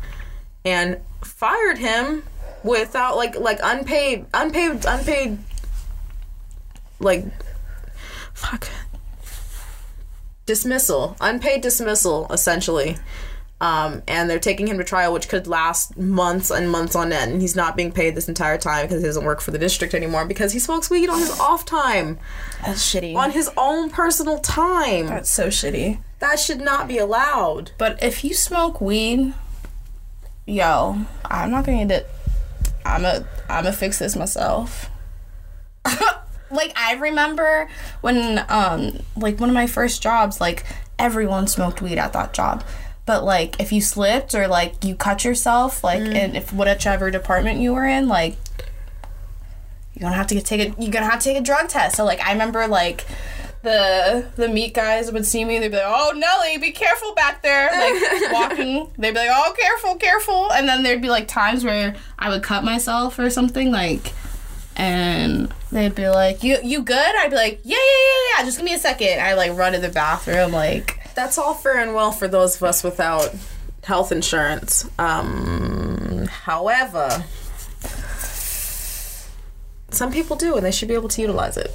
[0.64, 2.22] and fired him
[2.62, 5.38] without like like unpaid unpaid unpaid
[7.00, 7.24] like
[8.34, 8.68] fuck.
[10.46, 12.96] Dismissal unpaid dismissal essentially.
[13.60, 17.32] Um, and they're taking him to trial which could last months and months on end.
[17.32, 19.94] And he's not being paid this entire time because he doesn't work for the district
[19.94, 22.18] anymore because he smokes weed on his off time.
[22.64, 23.16] That's shitty.
[23.16, 25.06] on his own personal time.
[25.08, 25.98] That's so shitty.
[26.18, 29.34] That should not be allowed But if you smoke weed,
[30.46, 32.10] yo, I'm not gonna get it.
[32.84, 34.90] I'm a I'm gonna fix this myself.
[36.50, 37.68] like I remember
[38.00, 40.64] when um like one of my first jobs, like
[40.98, 42.64] everyone smoked weed at that job.
[43.06, 47.60] But like if you slipped or like you cut yourself, like in if whichever department
[47.60, 48.36] you were in, like
[49.94, 51.96] you're gonna have to get take a you're gonna have to take a drug test.
[51.96, 53.06] So like I remember like
[53.62, 57.42] the the meat guys would see me they'd be like, "Oh Nelly, be careful back
[57.42, 61.64] there!" Like walking, they'd be like, "Oh, careful, careful!" And then there'd be like times
[61.64, 64.12] where I would cut myself or something like,
[64.76, 68.44] and they'd be like, "You you good?" I'd be like, "Yeah, yeah, yeah, yeah.
[68.44, 69.20] Just give me a second.
[69.20, 72.62] I like run to the bathroom, like, that's all fair and well for those of
[72.62, 73.34] us without
[73.82, 74.88] health insurance.
[74.98, 77.24] Um, however,
[79.90, 81.72] some people do, and they should be able to utilize it.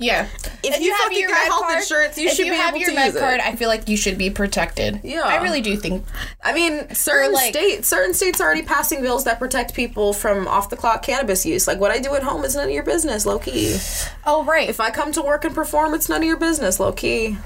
[0.00, 0.26] Yeah.
[0.64, 2.94] If you fucking got health insurance, you if should you be have able your to
[2.96, 3.20] med use it.
[3.20, 5.00] card, I feel like you should be protected.
[5.04, 5.20] Yeah.
[5.22, 6.04] I really do think.
[6.42, 10.48] I mean, certain like- states, certain states are already passing bills that protect people from
[10.48, 11.66] off the clock cannabis use.
[11.68, 13.76] Like what I do at home is none of your business, low key.
[14.26, 14.68] Oh right.
[14.68, 17.36] If I come to work and perform, it's none of your business, low key.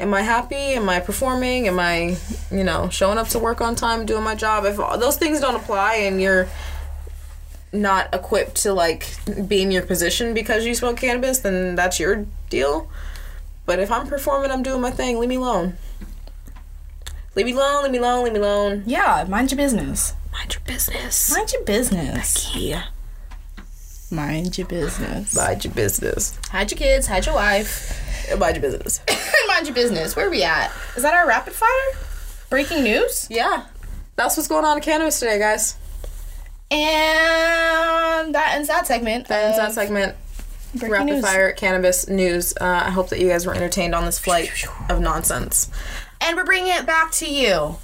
[0.00, 0.56] Am I happy?
[0.56, 1.68] Am I performing?
[1.68, 2.16] Am I,
[2.50, 4.64] you know, showing up to work on time, doing my job?
[4.64, 6.48] If all- those things don't apply and you're
[7.74, 12.26] not equipped to like be in your position because you smoke cannabis, then that's your
[12.48, 12.88] deal.
[13.66, 15.18] But if I'm performing, I'm doing my thing.
[15.18, 15.74] Leave me alone.
[17.34, 17.82] Leave me alone.
[17.82, 18.24] Leave me alone.
[18.24, 18.82] Leave me alone.
[18.86, 20.14] yeah, mind your business.
[20.32, 21.32] Mind your business.
[21.34, 22.54] Mind your business.
[22.56, 22.84] Yeah.
[24.10, 25.34] Mind your business.
[25.34, 26.38] Mind your business.
[26.50, 28.00] Hide your kids, hide your wife.
[28.38, 29.00] Mind your business.
[29.48, 30.14] Mind your business.
[30.14, 30.70] Where are we at?
[30.96, 31.98] Is that our rapid fire?
[32.50, 33.26] Breaking news?
[33.30, 33.66] Yeah.
[34.16, 35.76] That's what's going on in cannabis today, guys.
[36.70, 39.28] And that ends that segment.
[39.28, 40.16] That ends that segment.
[40.80, 41.24] Rapid news.
[41.24, 42.52] fire cannabis news.
[42.60, 44.50] Uh, I hope that you guys were entertained on this flight
[44.88, 45.70] of nonsense.
[46.20, 47.76] And we're bringing it back to you.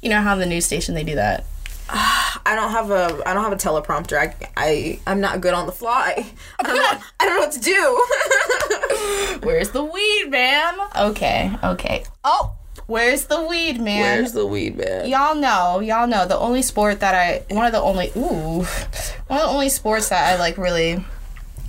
[0.00, 1.44] You know how the news station they do that?
[1.88, 4.16] I don't have a I don't have a teleprompter.
[4.16, 6.26] I I I'm not good on the fly.
[6.58, 6.82] I don't know,
[7.20, 9.46] I don't know what to do.
[9.46, 10.74] Where's the weed, man?
[10.98, 12.04] Okay, okay.
[12.24, 12.54] Oh,
[12.86, 14.00] where's the weed, man?
[14.18, 15.08] Where's the weed man?
[15.08, 19.38] y'all know, y'all know the only sport that I one of the only ooh one
[19.40, 21.04] of the only sports that I like really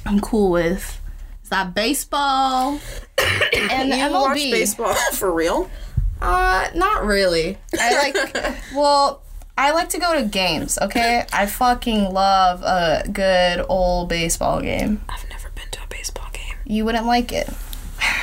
[0.06, 1.00] I'm cool with
[1.44, 2.80] is that baseball
[3.18, 4.12] and the You MLB.
[4.22, 5.70] watch baseball for real?
[6.22, 7.58] Uh, not really.
[7.80, 9.22] I like well.
[9.56, 11.26] I like to go to games, okay?
[11.32, 15.02] I fucking love a good old baseball game.
[15.08, 16.56] I've never been to a baseball game.
[16.66, 17.48] You wouldn't like it.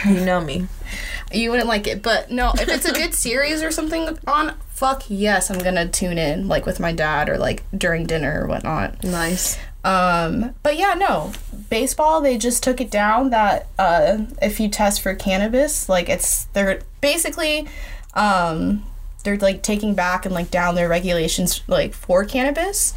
[0.04, 0.66] You know me.
[1.32, 2.02] You wouldn't like it.
[2.02, 6.18] But no, if it's a good series or something on, fuck yes, I'm gonna tune
[6.18, 9.04] in, like with my dad or like during dinner or whatnot.
[9.04, 9.58] Nice.
[9.84, 11.32] Um, but yeah, no.
[11.70, 16.44] Baseball, they just took it down that uh, if you test for cannabis, like it's
[16.46, 17.68] they're basically
[18.14, 18.84] um,
[19.24, 22.94] they're like taking back and like down their regulations like for cannabis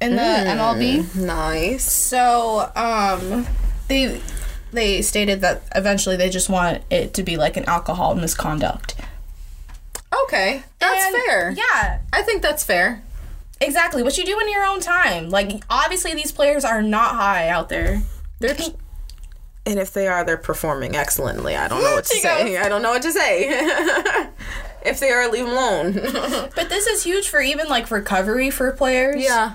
[0.00, 1.14] in the MLB.
[1.16, 1.90] Nice.
[1.90, 3.46] So um,
[3.88, 4.20] they
[4.72, 8.94] they stated that eventually they just want it to be like an alcohol misconduct.
[10.24, 11.50] Okay, that's And- fair.
[11.52, 13.02] Yeah, I think that's fair.
[13.60, 14.02] exactly.
[14.02, 15.30] What you do in your own time.
[15.30, 18.02] Like, obviously, these players are not high out there.
[18.40, 18.56] They're
[19.64, 21.54] and if they are, they're performing excellently.
[21.54, 22.56] I don't know what to say.
[22.58, 23.46] I don't know what to say.
[24.84, 25.92] if they are, leave them alone.
[26.56, 29.22] But this is huge for even like recovery for players.
[29.22, 29.54] yeah.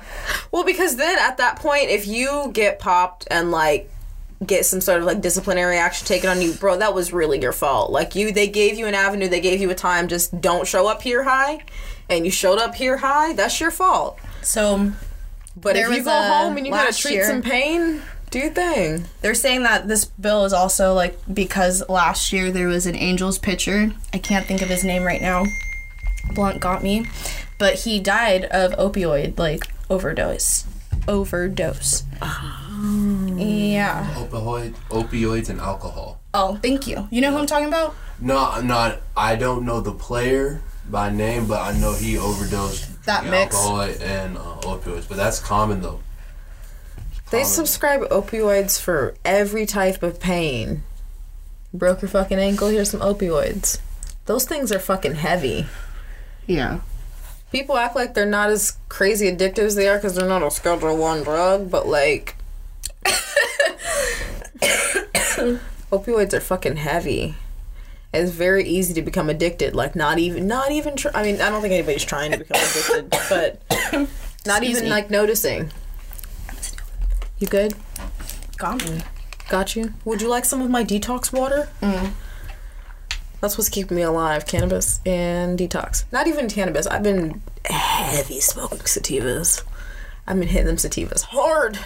[0.51, 3.91] Well, because then at that point, if you get popped and like
[4.45, 7.51] get some sort of like disciplinary action taken on you, bro, that was really your
[7.51, 7.91] fault.
[7.91, 10.07] Like you, they gave you an avenue, they gave you a time.
[10.07, 11.59] Just don't show up here high,
[12.09, 13.33] and you showed up here high.
[13.33, 14.19] That's your fault.
[14.43, 14.91] So
[15.55, 19.05] But if you go home and you gotta treat year- some pain, do your thing.
[19.21, 23.39] they're saying that this bill is also like because last year there was an Angels
[23.39, 23.91] pitcher.
[24.13, 25.45] I can't think of his name right now.
[26.35, 27.05] Blunt got me,
[27.57, 30.65] but he died of opioid like overdose.
[31.07, 32.03] Overdose.
[32.21, 32.63] Uh-huh.
[33.37, 34.13] Yeah.
[34.15, 36.19] Opioid, opioids and alcohol.
[36.33, 37.07] Oh, thank you.
[37.11, 37.95] You know who I'm talking about?
[38.19, 39.01] No, not.
[39.15, 43.55] I don't know the player by name, but I know he overdosed That drinking mix.
[43.55, 45.07] alcohol and uh, opioids.
[45.07, 45.99] But that's common though.
[47.29, 47.45] They Common.
[47.45, 50.83] subscribe opioids for every type of pain.
[51.73, 53.79] Broke your fucking ankle, here's some opioids.
[54.25, 55.65] Those things are fucking heavy.
[56.47, 56.79] Yeah.
[57.51, 60.49] People act like they're not as crazy addictive as they are because they're not a
[60.51, 62.35] Schedule One drug, but like,
[65.91, 67.35] opioids are fucking heavy.
[68.13, 69.75] It's very easy to become addicted.
[69.75, 70.95] Like, not even, not even.
[70.95, 73.61] Tr- I mean, I don't think anybody's trying to become addicted, but
[74.45, 74.89] not Excuse even me.
[74.89, 75.71] like noticing.
[77.39, 77.73] You good?
[78.57, 79.01] Got me.
[79.49, 79.93] Got you.
[80.05, 81.69] Would you like some of my detox water?
[81.81, 82.11] Mm.
[83.39, 84.47] That's what's keeping me alive.
[84.47, 86.05] Cannabis and detox.
[86.11, 86.87] Not even cannabis.
[86.87, 89.63] I've been heavy smoking sativas.
[90.25, 91.77] I've been hitting them sativas hard.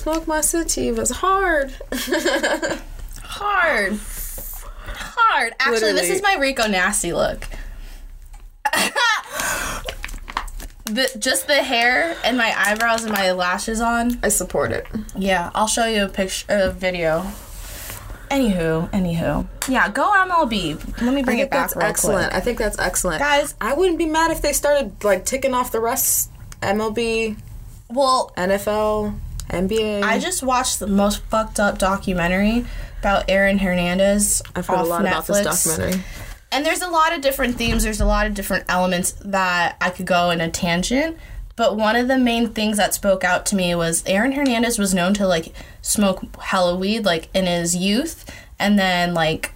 [0.00, 1.74] Smoke my sativas hard.
[3.22, 3.98] Hard.
[4.86, 5.54] Hard.
[5.60, 7.46] Actually, this is my Rico nasty look.
[10.86, 14.18] the, just the hair and my eyebrows and my lashes on.
[14.22, 14.86] I support it.
[15.14, 17.26] Yeah, I'll show you a picture, a video.
[18.30, 21.02] Anywho, anywho, yeah, go MLB.
[21.02, 22.30] Let me bring it back that's excellent.
[22.30, 22.34] quick.
[22.36, 23.18] I think that's excellent.
[23.18, 26.30] Guys- I wouldn't be mad if they started like ticking off the rest.
[26.62, 27.36] MLB,
[27.90, 29.14] Well, NFL,
[29.50, 30.02] NBA.
[30.02, 32.64] I just watched the most fucked up documentary
[33.00, 34.42] about Aaron Hernandez.
[34.54, 35.66] I've heard a lot about this Netflix.
[35.66, 36.04] documentary.
[36.52, 39.90] And there's a lot of different themes, there's a lot of different elements that I
[39.90, 41.16] could go in a tangent.
[41.56, 44.94] But one of the main things that spoke out to me was Aaron Hernandez was
[44.94, 48.24] known to like smoke hella weed like in his youth
[48.58, 49.52] and then like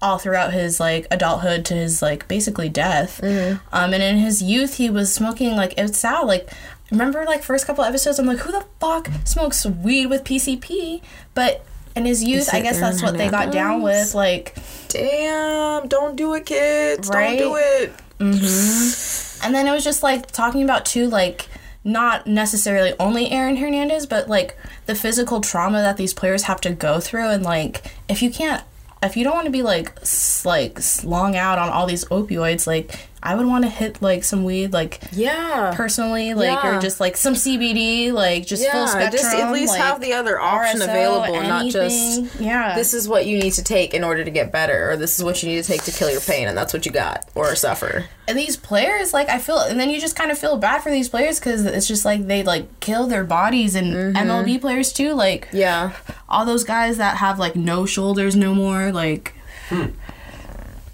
[0.00, 3.22] all throughout his like adulthood to his like basically death.
[3.70, 6.48] Um and in his youth he was smoking like it's sad like
[6.92, 11.02] remember like first couple episodes I'm like who the fuck smokes weed with PCP?
[11.34, 11.64] But
[11.96, 14.56] in his youth, I guess that's what they got down with like
[14.88, 17.08] Damn, don't do it, kids.
[17.08, 17.38] Right?
[17.38, 17.92] Don't do it.
[18.18, 19.46] Mm-hmm.
[19.46, 21.48] And then it was just like talking about too, like
[21.84, 26.70] not necessarily only Aaron Hernandez, but like the physical trauma that these players have to
[26.70, 28.62] go through, and like if you can't,
[29.02, 29.98] if you don't want to be like
[30.44, 34.44] like long out on all these opioids, like I would want to hit like some
[34.44, 35.72] weed, like Yeah.
[35.76, 36.78] personally, like Yeah.
[36.78, 39.12] or just like some CBD, like just full spectrum.
[39.12, 42.74] just at least like, have the other option RSO, available, not just yeah.
[42.74, 45.24] this is what you need to take in order to get better, or this is
[45.24, 47.54] what you need to take to kill your pain, and that's what you got, or
[47.54, 48.06] suffer.
[48.28, 50.90] and these players like i feel and then you just kind of feel bad for
[50.92, 54.16] these players because it's just like they like kill their bodies and mm-hmm.
[54.16, 55.92] mlb players too like Yeah.
[56.28, 59.34] all those guys that have like no shoulders no more like
[59.68, 59.86] hmm.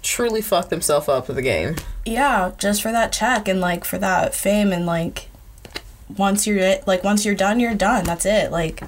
[0.01, 1.75] Truly fucked himself up with the game.
[2.05, 5.27] yeah just for that check and like for that fame and like
[6.17, 8.03] once you're like once you're done you're done.
[8.05, 8.83] That's it like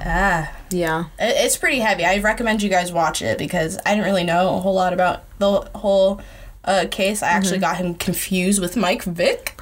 [0.00, 0.50] ah.
[0.70, 1.06] Yeah.
[1.18, 2.04] it, it's pretty heavy.
[2.04, 5.24] I recommend you guys watch it because i didn't really know a whole lot about
[5.38, 6.20] the whole
[6.64, 7.22] uh, case.
[7.22, 9.58] I actually got him confused with mike vick.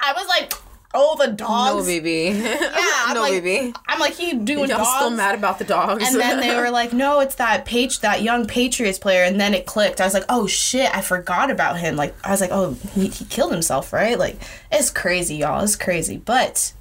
[0.00, 0.52] I was like
[0.94, 2.36] oh the dogs No, baby.
[2.38, 2.56] Yeah,
[3.06, 3.72] I'm no, like, baby.
[3.86, 4.88] I'm like, he doing Y'all dogs.
[4.96, 6.04] still mad about the dogs?
[6.06, 9.22] and then they were like, no, it's that page, that young Patriots player.
[9.24, 10.00] And then it clicked.
[10.00, 11.96] I was like, oh shit, I forgot about him.
[11.96, 14.18] Like, I was like, oh, he, he killed himself, right?
[14.18, 14.38] Like,
[14.72, 15.62] it's crazy, y'all.
[15.62, 16.16] It's crazy.
[16.18, 16.72] But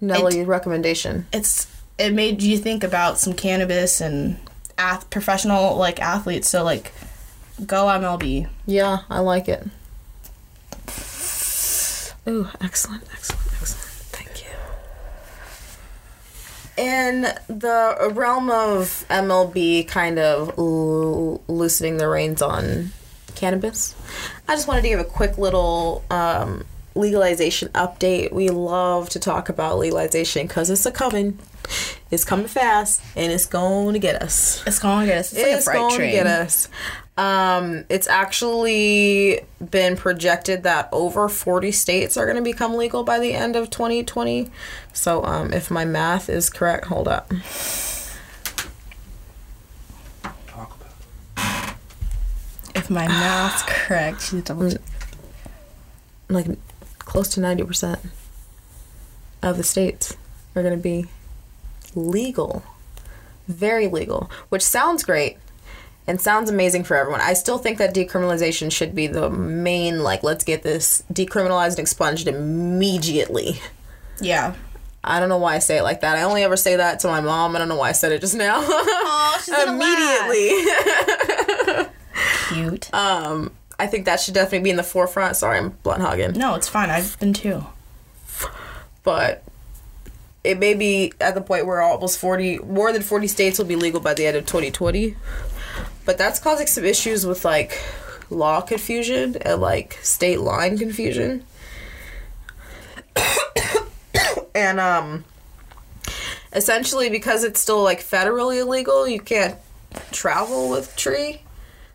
[0.00, 1.26] Nelly recommendation.
[1.32, 1.66] it's
[1.98, 4.36] it made you think about some cannabis and
[4.76, 6.48] ath- professional like athletes.
[6.48, 6.92] So like,
[7.64, 8.48] go MLB.
[8.66, 9.66] Yeah, I like it.
[12.26, 13.90] Ooh, excellent, excellent, excellent.
[14.12, 14.50] Thank you.
[16.82, 22.90] In the realm of MLB kind of l- loosening the reins on
[23.34, 23.94] cannabis,
[24.48, 26.64] I just wanted to give a quick little um,
[26.94, 28.32] legalization update.
[28.32, 31.38] We love to talk about legalization because it's a coming.
[32.10, 34.62] It's coming fast and it's going to get us.
[34.66, 35.32] It's going to get us.
[35.32, 36.10] It's, like a freight going train.
[36.10, 36.68] to get us.
[37.16, 39.40] Um, it's actually
[39.70, 43.70] been projected that over 40 states are going to become legal by the end of
[43.70, 44.50] 2020.
[44.92, 47.32] So, um, if my math is correct, hold up.
[52.74, 54.80] If my math's correct, she's double check.
[56.28, 56.46] Like
[56.98, 58.00] close to 90%
[59.42, 60.16] of the states
[60.56, 61.06] are going to be
[61.94, 62.64] legal.
[63.46, 65.38] Very legal, which sounds great
[66.06, 67.20] and sounds amazing for everyone.
[67.20, 71.80] I still think that decriminalization should be the main, like, let's get this decriminalized and
[71.80, 73.60] expunged immediately.
[74.20, 74.54] Yeah.
[75.02, 76.16] I don't know why I say it like that.
[76.16, 77.54] I only ever say that to my mom.
[77.54, 78.56] I don't know why I said it just now.
[78.58, 81.88] Oh, she's Immediately.
[82.48, 82.94] Cute.
[82.94, 85.36] Um, I think that should definitely be in the forefront.
[85.36, 86.32] Sorry, I'm blunt hogging.
[86.32, 86.90] no, it's fine.
[86.90, 87.64] I've been too.
[89.02, 89.44] But
[90.42, 93.76] it may be at the point where almost 40, more than 40 states will be
[93.76, 95.16] legal by the end of 2020.
[96.04, 97.80] But that's causing some issues with like
[98.30, 101.44] law confusion and like state line confusion.
[104.54, 105.24] and um
[106.52, 109.56] essentially because it's still like federally illegal, you can't
[110.12, 111.40] travel with tree.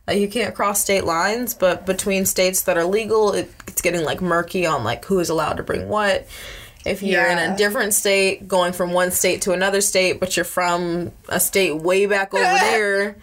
[0.08, 4.04] Like you can't cross state lines, but between states that are legal, it, it's getting
[4.04, 6.28] like murky on like who is allowed to bring what.
[6.86, 10.46] If you're in a different state, going from one state to another state, but you're
[10.46, 13.18] from a state way back over there,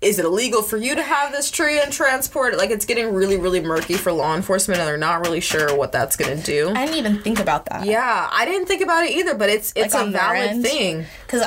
[0.00, 2.56] is it illegal for you to have this tree and transport it?
[2.58, 5.90] Like it's getting really, really murky for law enforcement, and they're not really sure what
[5.92, 6.70] that's gonna do.
[6.70, 7.84] I didn't even think about that.
[7.86, 10.62] yeah, I didn't think about it either, but it's it's Like a valid end?
[10.64, 11.06] thing.
[11.26, 11.42] Because,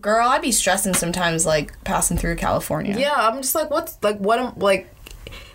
[0.00, 2.96] girl, I'd be stressing sometimes, like, passing through California.
[2.98, 4.88] Yeah, I'm just like, what's like, what am like,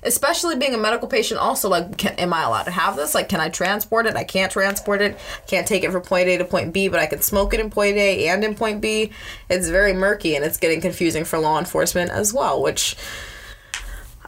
[0.03, 1.39] especially being a medical patient.
[1.39, 3.15] Also, like, can, am I allowed to have this?
[3.15, 4.15] Like, can I transport it?
[4.15, 5.17] I can't transport it.
[5.47, 7.69] Can't take it from point A to point B, but I can smoke it in
[7.69, 9.11] point A and in point B.
[9.49, 12.61] It's very murky, and it's getting confusing for law enforcement as well.
[12.61, 12.95] Which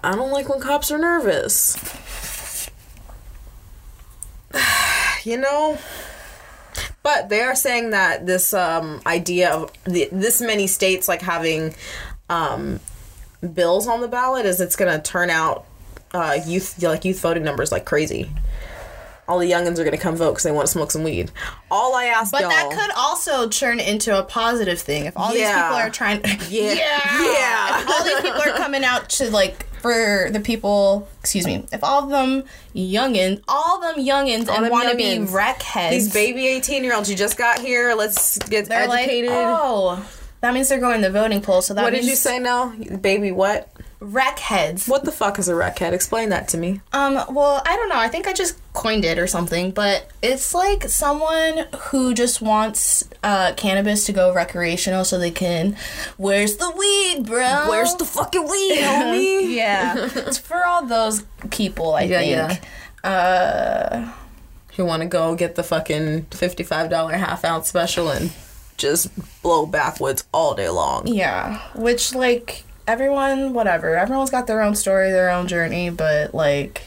[0.04, 1.78] I don't like when cops are nervous.
[5.24, 5.78] you know.
[7.04, 11.76] But they are saying that this um, idea of the, this many states like having
[12.30, 12.80] um,
[13.46, 15.66] bills on the ballot is it's going to turn out
[16.14, 18.30] uh, youth like youth voting numbers like crazy.
[19.28, 21.32] All the youngins are going to come vote because they want to smoke some weed.
[21.72, 25.34] All I ask But y'all, that could also turn into a positive thing if all
[25.34, 26.22] these people are trying.
[26.50, 26.74] Yeah.
[26.76, 27.82] Yeah.
[27.82, 31.08] If all these people are coming out to like for the people.
[31.20, 31.64] Excuse me.
[31.72, 32.44] If all of them
[32.76, 37.08] youngins, all them youngins, and want to be wreck heads, these baby eighteen year olds,
[37.10, 37.94] you just got here.
[37.94, 39.30] Let's get they're educated.
[39.30, 40.04] like, oh,
[40.46, 41.64] that means they're going to the voting poll.
[41.64, 42.70] So that what did you say now,
[43.02, 43.32] baby?
[43.32, 43.68] What?
[44.00, 44.88] Wreck heads.
[44.88, 45.92] What the fuck is a wreckhead?
[45.92, 46.82] Explain that to me.
[46.94, 47.98] Um, well, I don't know.
[47.98, 53.04] I think I just coined it or something, but it's like someone who just wants
[53.24, 55.76] uh, cannabis to go recreational so they can.
[56.18, 57.66] Where's the weed, bro?
[57.68, 59.56] Where's the fucking weed, homie?
[59.56, 61.96] Yeah, it's for all those people.
[61.96, 62.62] I Yeah, think.
[63.04, 64.12] Uh,
[64.76, 68.30] who want to go get the fucking $55 half ounce special and
[68.78, 69.10] just
[69.42, 71.08] blow backwoods all day long.
[71.08, 73.96] yeah, which like everyone, whatever.
[73.96, 76.84] Everyone's got their own story, their own journey, but like.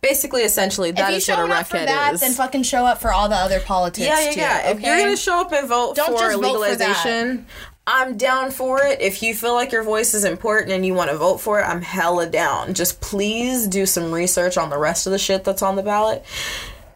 [0.00, 2.20] Basically, essentially, that is what a for that, is.
[2.20, 4.40] then fucking show up for all the other politics yeah, yeah, too.
[4.40, 4.70] yeah.
[4.70, 7.46] If you're gonna show up and vote Don't for just vote for legalization,
[7.86, 9.00] I'm down for it.
[9.00, 11.64] If you feel like your voice is important and you want to vote for it,
[11.64, 12.74] I'm hella down.
[12.74, 16.24] Just please do some research on the rest of the shit that's on the ballot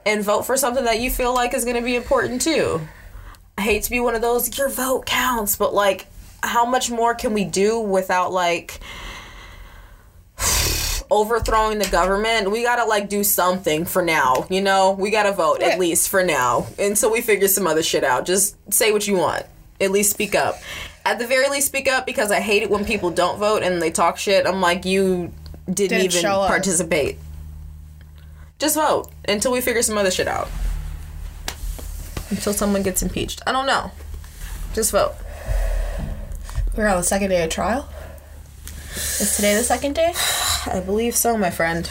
[0.05, 2.81] and vote for something that you feel like is going to be important too.
[3.59, 6.07] I hate to be one of those your vote counts, but like
[6.43, 8.81] how much more can we do without like
[11.11, 12.51] overthrowing the government?
[12.51, 14.93] We got to like do something for now, you know?
[14.93, 15.69] We got to vote Yeah.
[15.69, 18.27] at least for now until we figure some other shit out.
[18.27, 19.47] Just say what you want.
[19.81, 20.57] At least speak up.
[21.05, 23.81] At the very least speak up because I hate it when people don't vote and
[23.81, 24.47] they talk shit.
[24.47, 25.33] I'm like you
[25.67, 27.19] didn't, Didn't even participate.
[28.59, 30.49] Just vote until we figure some other shit out.
[32.31, 33.43] Until someone gets impeached.
[33.47, 33.91] I don't know.
[34.75, 35.15] Just vote.
[36.77, 37.89] We're on the second day of trial.
[38.95, 40.13] Is today the second day?
[40.67, 41.89] I believe so, my friend.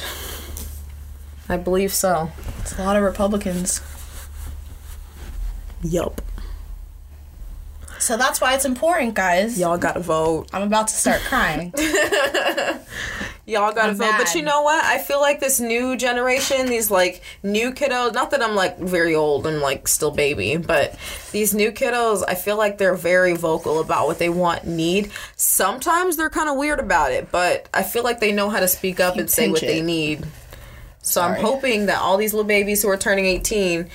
[1.47, 2.31] I believe so.
[2.59, 3.81] It's a lot of Republicans.
[5.83, 6.21] Yup.
[7.99, 9.59] So that's why it's important, guys.
[9.59, 10.47] Y'all gotta vote.
[10.53, 11.73] I'm about to start crying.
[13.47, 14.13] Y'all gotta I'm vote.
[14.17, 14.83] But you know what?
[14.83, 19.13] I feel like this new generation, these like new kiddos, not that I'm like very
[19.13, 20.97] old and like still baby, but
[21.31, 25.11] these new kiddos, I feel like they're very vocal about what they want, need.
[25.35, 28.67] Sometimes they're kind of weird about it, but I feel like they know how to
[28.67, 30.25] speak up You and say what they need.
[31.03, 33.87] So I'm hoping that all these little babies who are turning 18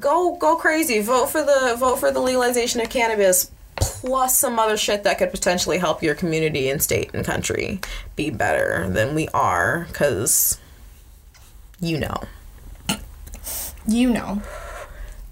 [0.00, 1.00] go go crazy.
[1.00, 5.30] Vote for the vote for the legalization of cannabis plus some other shit that could
[5.30, 7.80] potentially help your community and state and country
[8.14, 10.58] be better than we are cuz
[11.80, 12.22] you know.
[13.86, 14.42] You know.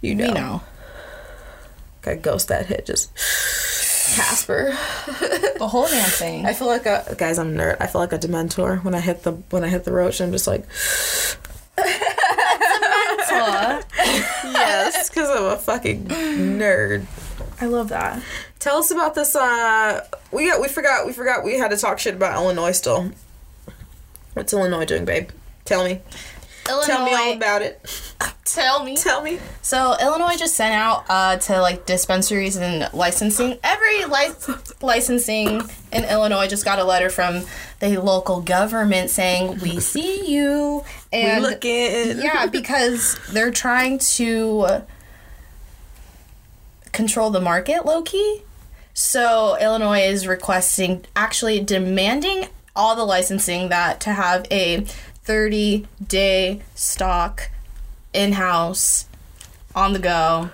[0.01, 0.27] You know.
[0.27, 0.63] We know.
[2.03, 3.11] Got ghost that hit just
[4.15, 4.77] Casper.
[5.55, 6.45] The whole damn thing.
[6.45, 7.39] I feel like a guys.
[7.39, 7.77] I'm a nerd.
[7.81, 10.21] I feel like a Dementor when I hit the when I hit the roach.
[10.21, 10.67] I'm just like
[14.45, 17.07] yes, because I'm a fucking nerd.
[17.65, 18.23] I love that.
[18.59, 19.35] Tell us about this.
[19.35, 23.11] Uh, we got we forgot we forgot we had to talk shit about Illinois still.
[24.35, 25.31] What's Illinois doing, babe?
[25.65, 26.03] Tell me.
[26.69, 26.87] Illinois.
[26.87, 27.81] Tell me all about it.
[28.45, 28.99] Tell me.
[28.99, 29.39] Tell me.
[29.63, 33.59] So Illinois just sent out uh, to like dispensaries and licensing.
[33.65, 37.45] Every lic- licensing in Illinois just got a letter from
[37.81, 40.85] the local government saying we see you
[41.15, 42.19] and we looking.
[42.19, 44.83] yeah, because they're trying to
[46.95, 48.43] control the market low key.
[48.95, 54.87] So Illinois is requesting, actually demanding all the licensing that to have a
[55.25, 57.51] 30 day stock
[58.13, 59.07] in house
[59.75, 60.51] on the go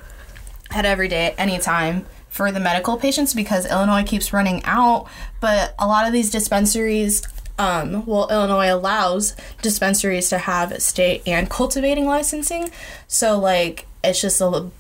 [0.70, 5.06] at every day, anytime for the medical patients because Illinois keeps running out.
[5.40, 7.22] But a lot of these dispensaries,
[7.58, 12.70] um, well, Illinois allows dispensaries to have state and cultivating licensing.
[13.08, 14.70] So, like, it's just a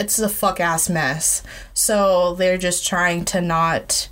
[0.00, 1.42] it's a fuck ass mess.
[1.74, 4.08] So they're just trying to not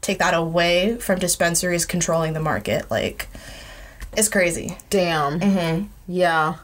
[0.00, 2.90] take that away from dispensaries controlling the market.
[2.90, 3.28] Like,
[4.16, 4.76] it's crazy.
[4.90, 5.40] Damn.
[5.40, 5.86] Mm-hmm.
[6.06, 6.56] Yeah.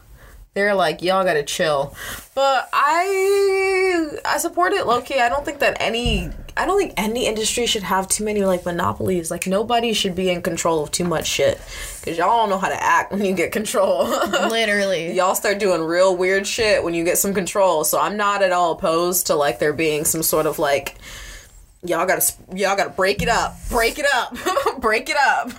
[0.53, 1.93] They're like, y'all gotta chill.
[2.33, 5.19] But I I support it low key.
[5.19, 8.65] I don't think that any I don't think any industry should have too many like
[8.65, 9.29] monopolies.
[9.29, 11.57] Like nobody should be in control of too much shit.
[12.03, 14.07] Cause y'all don't know how to act when you get control.
[14.29, 15.11] Literally.
[15.13, 17.83] y'all start doing real weird shit when you get some control.
[17.83, 20.95] So I'm not at all opposed to like there being some sort of like
[21.83, 24.35] y'all gotta y'all gotta break it up, break it up,
[24.79, 25.51] break it up,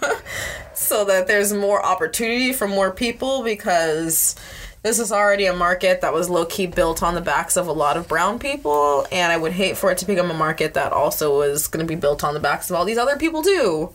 [0.75, 4.35] so that there's more opportunity for more people because
[4.87, 7.73] this is already a market that was low key built on the backs of a
[7.73, 10.93] lot of brown people, and I would hate for it to become a market that
[10.93, 13.93] also was going to be built on the backs of all these other people too.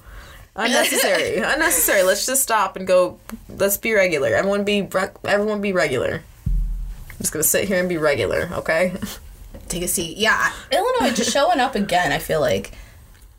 [0.53, 2.03] Unnecessary, unnecessary.
[2.03, 3.17] Let's just stop and go.
[3.47, 4.35] Let's be regular.
[4.35, 6.23] Everyone be rec- everyone be regular.
[6.45, 8.93] I'm just gonna sit here and be regular, okay?
[9.69, 10.17] Take a seat.
[10.17, 10.51] Yeah.
[10.73, 12.73] Illinois just showing up again, I feel like.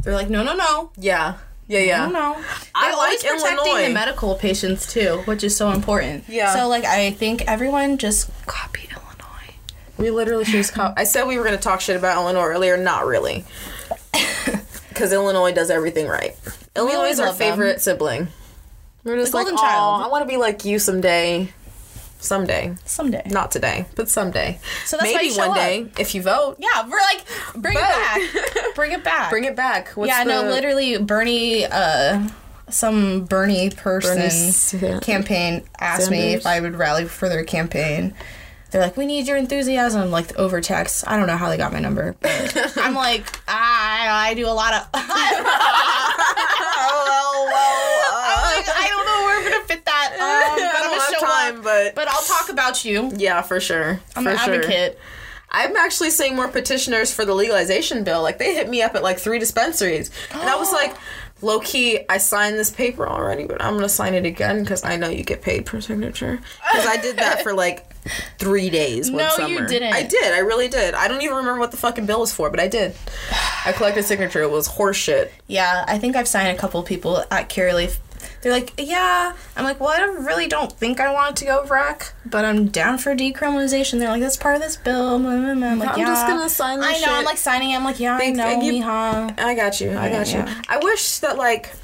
[0.03, 0.91] They're like, no, no, no.
[0.97, 1.37] Yeah,
[1.69, 2.07] yeah, yeah.
[2.07, 2.45] No, no.
[2.75, 3.89] I They're always like protecting Illinois.
[3.89, 6.25] the medical patients too, which is so important.
[6.29, 6.55] Yeah.
[6.55, 9.55] So like I think everyone just copy Illinois.
[9.99, 10.93] We literally should just call.
[10.97, 12.77] I said we were going to talk shit about Illinois earlier.
[12.77, 13.45] Not really.
[14.89, 16.37] Because Illinois does everything right.
[16.77, 17.51] Illinois is our love them.
[17.53, 18.29] favorite sibling.
[19.05, 21.51] We're just The like, golden child." I want to be like you someday.
[22.23, 22.75] Someday.
[22.85, 23.23] Someday.
[23.27, 24.61] Not today, but someday.
[24.85, 26.57] So that's why Maybe one day, if you vote.
[26.61, 27.25] Yeah, we're like,
[27.57, 28.21] bring it back.
[28.77, 29.31] Bring it back.
[29.31, 29.89] Bring it back.
[29.91, 32.29] What's yeah, no, the- literally Bernie uh
[32.71, 34.31] some Bernie person
[34.81, 38.15] Bernie campaign asked me if I would rally for their campaign.
[38.71, 41.05] They're like, we need your enthusiasm, like over text.
[41.07, 42.17] I don't know how they got my number.
[42.25, 44.89] I'm like, I I do a lot of.
[46.85, 47.49] Oh,
[48.25, 50.09] I'm like, I don't know where we're gonna fit that.
[50.19, 50.82] Um,
[51.73, 51.95] but I I'm don't gonna have show time, up.
[51.95, 53.11] but- I'll talk about you.
[53.17, 54.01] yeah, for sure.
[54.17, 54.55] I'm for an sure.
[54.55, 54.99] advocate.
[55.55, 58.23] I'm actually seeing more petitioners for the legalization bill.
[58.23, 60.97] Like they hit me up at like three dispensaries, and I was like,
[61.43, 64.97] low key, I signed this paper already, but I'm gonna sign it again because I
[64.97, 66.41] know you get paid per signature.
[66.73, 67.87] Because I did that for like
[68.39, 69.11] three days.
[69.11, 69.49] One No, summer.
[69.49, 69.93] you didn't.
[69.93, 70.33] I did.
[70.33, 70.95] I really did.
[70.95, 72.97] I don't even remember what the fucking bill was for, but I did.
[73.67, 74.41] I collected signature.
[74.41, 75.29] It was horseshit.
[75.49, 77.99] Yeah, I think I've signed a couple people at Curaleaf.
[78.41, 79.35] They're like, yeah.
[79.57, 82.69] I'm like, well, I don't, really don't think I want to go rec, but I'm
[82.69, 83.99] down for decriminalization.
[83.99, 85.17] They're like, that's part of this bill.
[85.17, 85.25] I'm
[85.81, 86.07] like, I'm yeah.
[86.07, 87.15] just gonna sign this I know.
[87.15, 87.77] I'm like signing it.
[87.77, 88.83] I'm like, yeah, I know, you.
[88.83, 89.39] Miha.
[89.39, 89.97] I got you.
[89.97, 90.41] I got you.
[90.41, 90.63] Yeah.
[90.69, 91.75] I wish that like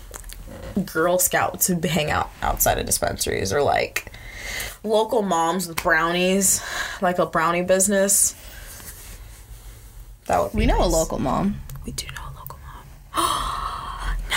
[0.85, 4.13] Girl Scouts would hang out outside of dispensaries or like
[4.83, 6.63] local moms with brownies,
[7.01, 8.35] like a brownie business.
[10.27, 11.61] That would be We know a local mom.
[11.85, 12.59] We do know a local
[13.15, 13.55] mom.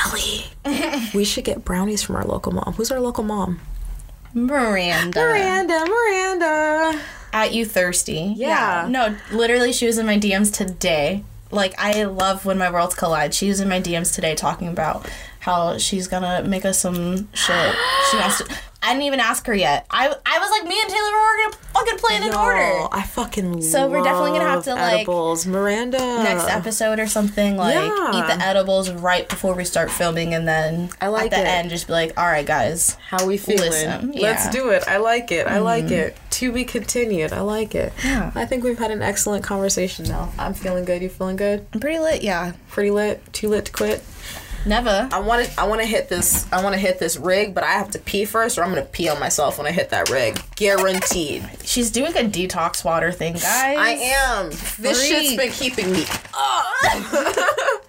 [0.05, 0.45] Nelly.
[1.13, 2.73] we should get brownies from our local mom.
[2.73, 3.59] Who's our local mom?
[4.33, 5.19] Miranda.
[5.19, 5.85] Miranda.
[5.85, 7.01] Miranda.
[7.33, 8.33] At you thirsty.
[8.35, 8.87] Yeah.
[8.89, 11.23] No, literally, she was in my DMs today.
[11.49, 13.33] Like, I love when my worlds collide.
[13.33, 15.09] She was in my DMs today talking about
[15.41, 17.75] how she's gonna make us some shit.
[18.09, 18.57] She wants to.
[18.83, 19.85] I didn't even ask her yet.
[19.91, 22.87] I, I was like, me and Taylor were gonna gonna play it in order.
[22.91, 25.45] I fucking So we're definitely gonna have to, like, edibles.
[25.45, 25.97] Miranda.
[25.97, 28.19] Next episode or something, like Yeah.
[28.19, 31.47] eat the edibles right before we start filming, and then I like at the it.
[31.47, 33.69] end just be like, "All right, guys, How we feeling?
[33.71, 34.87] Listen, Let's do it.
[34.87, 35.47] I like it.
[35.47, 35.93] I like mm-hmm.
[35.93, 36.17] it.
[36.31, 37.33] To be continued.
[37.33, 37.93] I like it.
[38.03, 38.31] Yeah.
[38.33, 40.31] I think we've had an excellent conversation now.
[40.39, 41.01] I'm feeling good.
[41.01, 41.65] You feeling good?
[41.73, 43.21] I'm pretty lit." Yeah, Pretty lit.
[43.33, 44.03] Too lit to quit.
[44.65, 45.09] Never.
[45.11, 45.59] I want to.
[45.59, 46.51] I want to hit this.
[46.51, 48.83] I want to hit this rig, but I have to pee first, or I'm gonna
[48.83, 50.41] pee on myself when I hit that rig.
[50.55, 51.47] Guaranteed.
[51.63, 53.43] She's doing a detox water thing, guys.
[53.45, 54.49] I am.
[54.79, 56.05] This shit's been keeping me.
[56.33, 57.81] Up.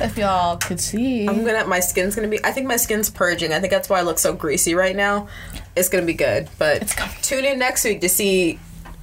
[0.00, 1.66] if y'all could see, I'm gonna.
[1.66, 2.42] My skin's gonna be.
[2.44, 3.52] I think my skin's purging.
[3.52, 5.28] I think that's why I look so greasy right now.
[5.76, 6.88] It's gonna be good, but
[7.22, 8.58] tune in next week to see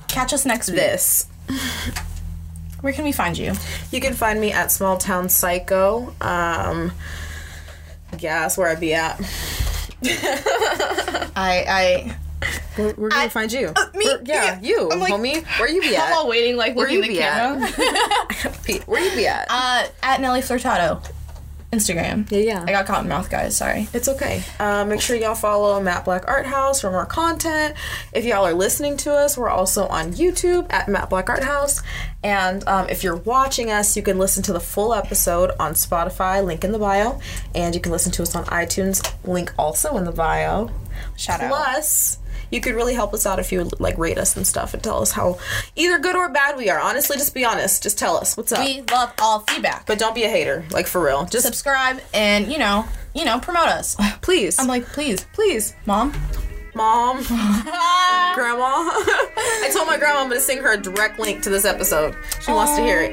[0.07, 0.77] catch us next week.
[0.77, 1.27] this.
[2.81, 3.53] Where can we find you?
[3.91, 6.13] You can find me at Small Town Psycho.
[6.21, 6.91] Um,
[8.19, 9.19] yeah, that's where I'd be at.
[11.35, 12.15] I
[12.75, 13.73] Where, where can I- we find you?
[13.75, 14.05] Uh, me?
[14.05, 15.43] Where- yeah, you, I'm like- homie.
[15.59, 16.07] Where you be at?
[16.09, 17.67] I'm all waiting, like Where you the be camera.
[18.63, 19.47] Pete, Where you be at?
[19.49, 21.03] uh, at Nelly Flirtado,
[21.75, 22.29] Instagram.
[22.31, 22.63] yeah, yeah.
[22.67, 23.57] I got cotton mouth, guys.
[23.57, 23.87] Sorry.
[23.93, 24.43] It's okay.
[24.59, 27.75] Uh, make sure y'all follow Matt Black Art House for more content.
[28.13, 31.81] If y'all are listening to us, we're also on YouTube at Matt Black Art House.
[32.23, 36.43] And um, if you're watching us, you can listen to the full episode on Spotify,
[36.43, 37.19] link in the bio.
[37.53, 40.71] And you can listen to us on iTunes, link also in the bio.
[41.17, 41.49] Shout out.
[41.49, 42.19] Plus,
[42.55, 44.81] you could really help us out if you would like rate us and stuff and
[44.81, 45.37] tell us how
[45.75, 46.79] either good or bad we are.
[46.79, 47.83] Honestly, just be honest.
[47.83, 48.65] Just tell us what's up.
[48.65, 49.85] We love all feedback.
[49.85, 51.25] but don't be a hater, like for real.
[51.25, 53.95] Just subscribe and you know, you know, promote us.
[54.21, 56.13] please, I'm like, please, please, mom.
[56.73, 58.63] mom, grandma.
[58.65, 62.15] I told my grandma I'm gonna sing her a direct link to this episode.
[62.41, 63.11] She wants to hear it.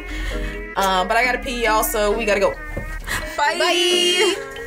[0.76, 1.82] Um, but I gotta pee, y'all.
[1.82, 2.54] So we gotta go.
[3.36, 3.58] Bye.
[3.58, 4.58] Bye.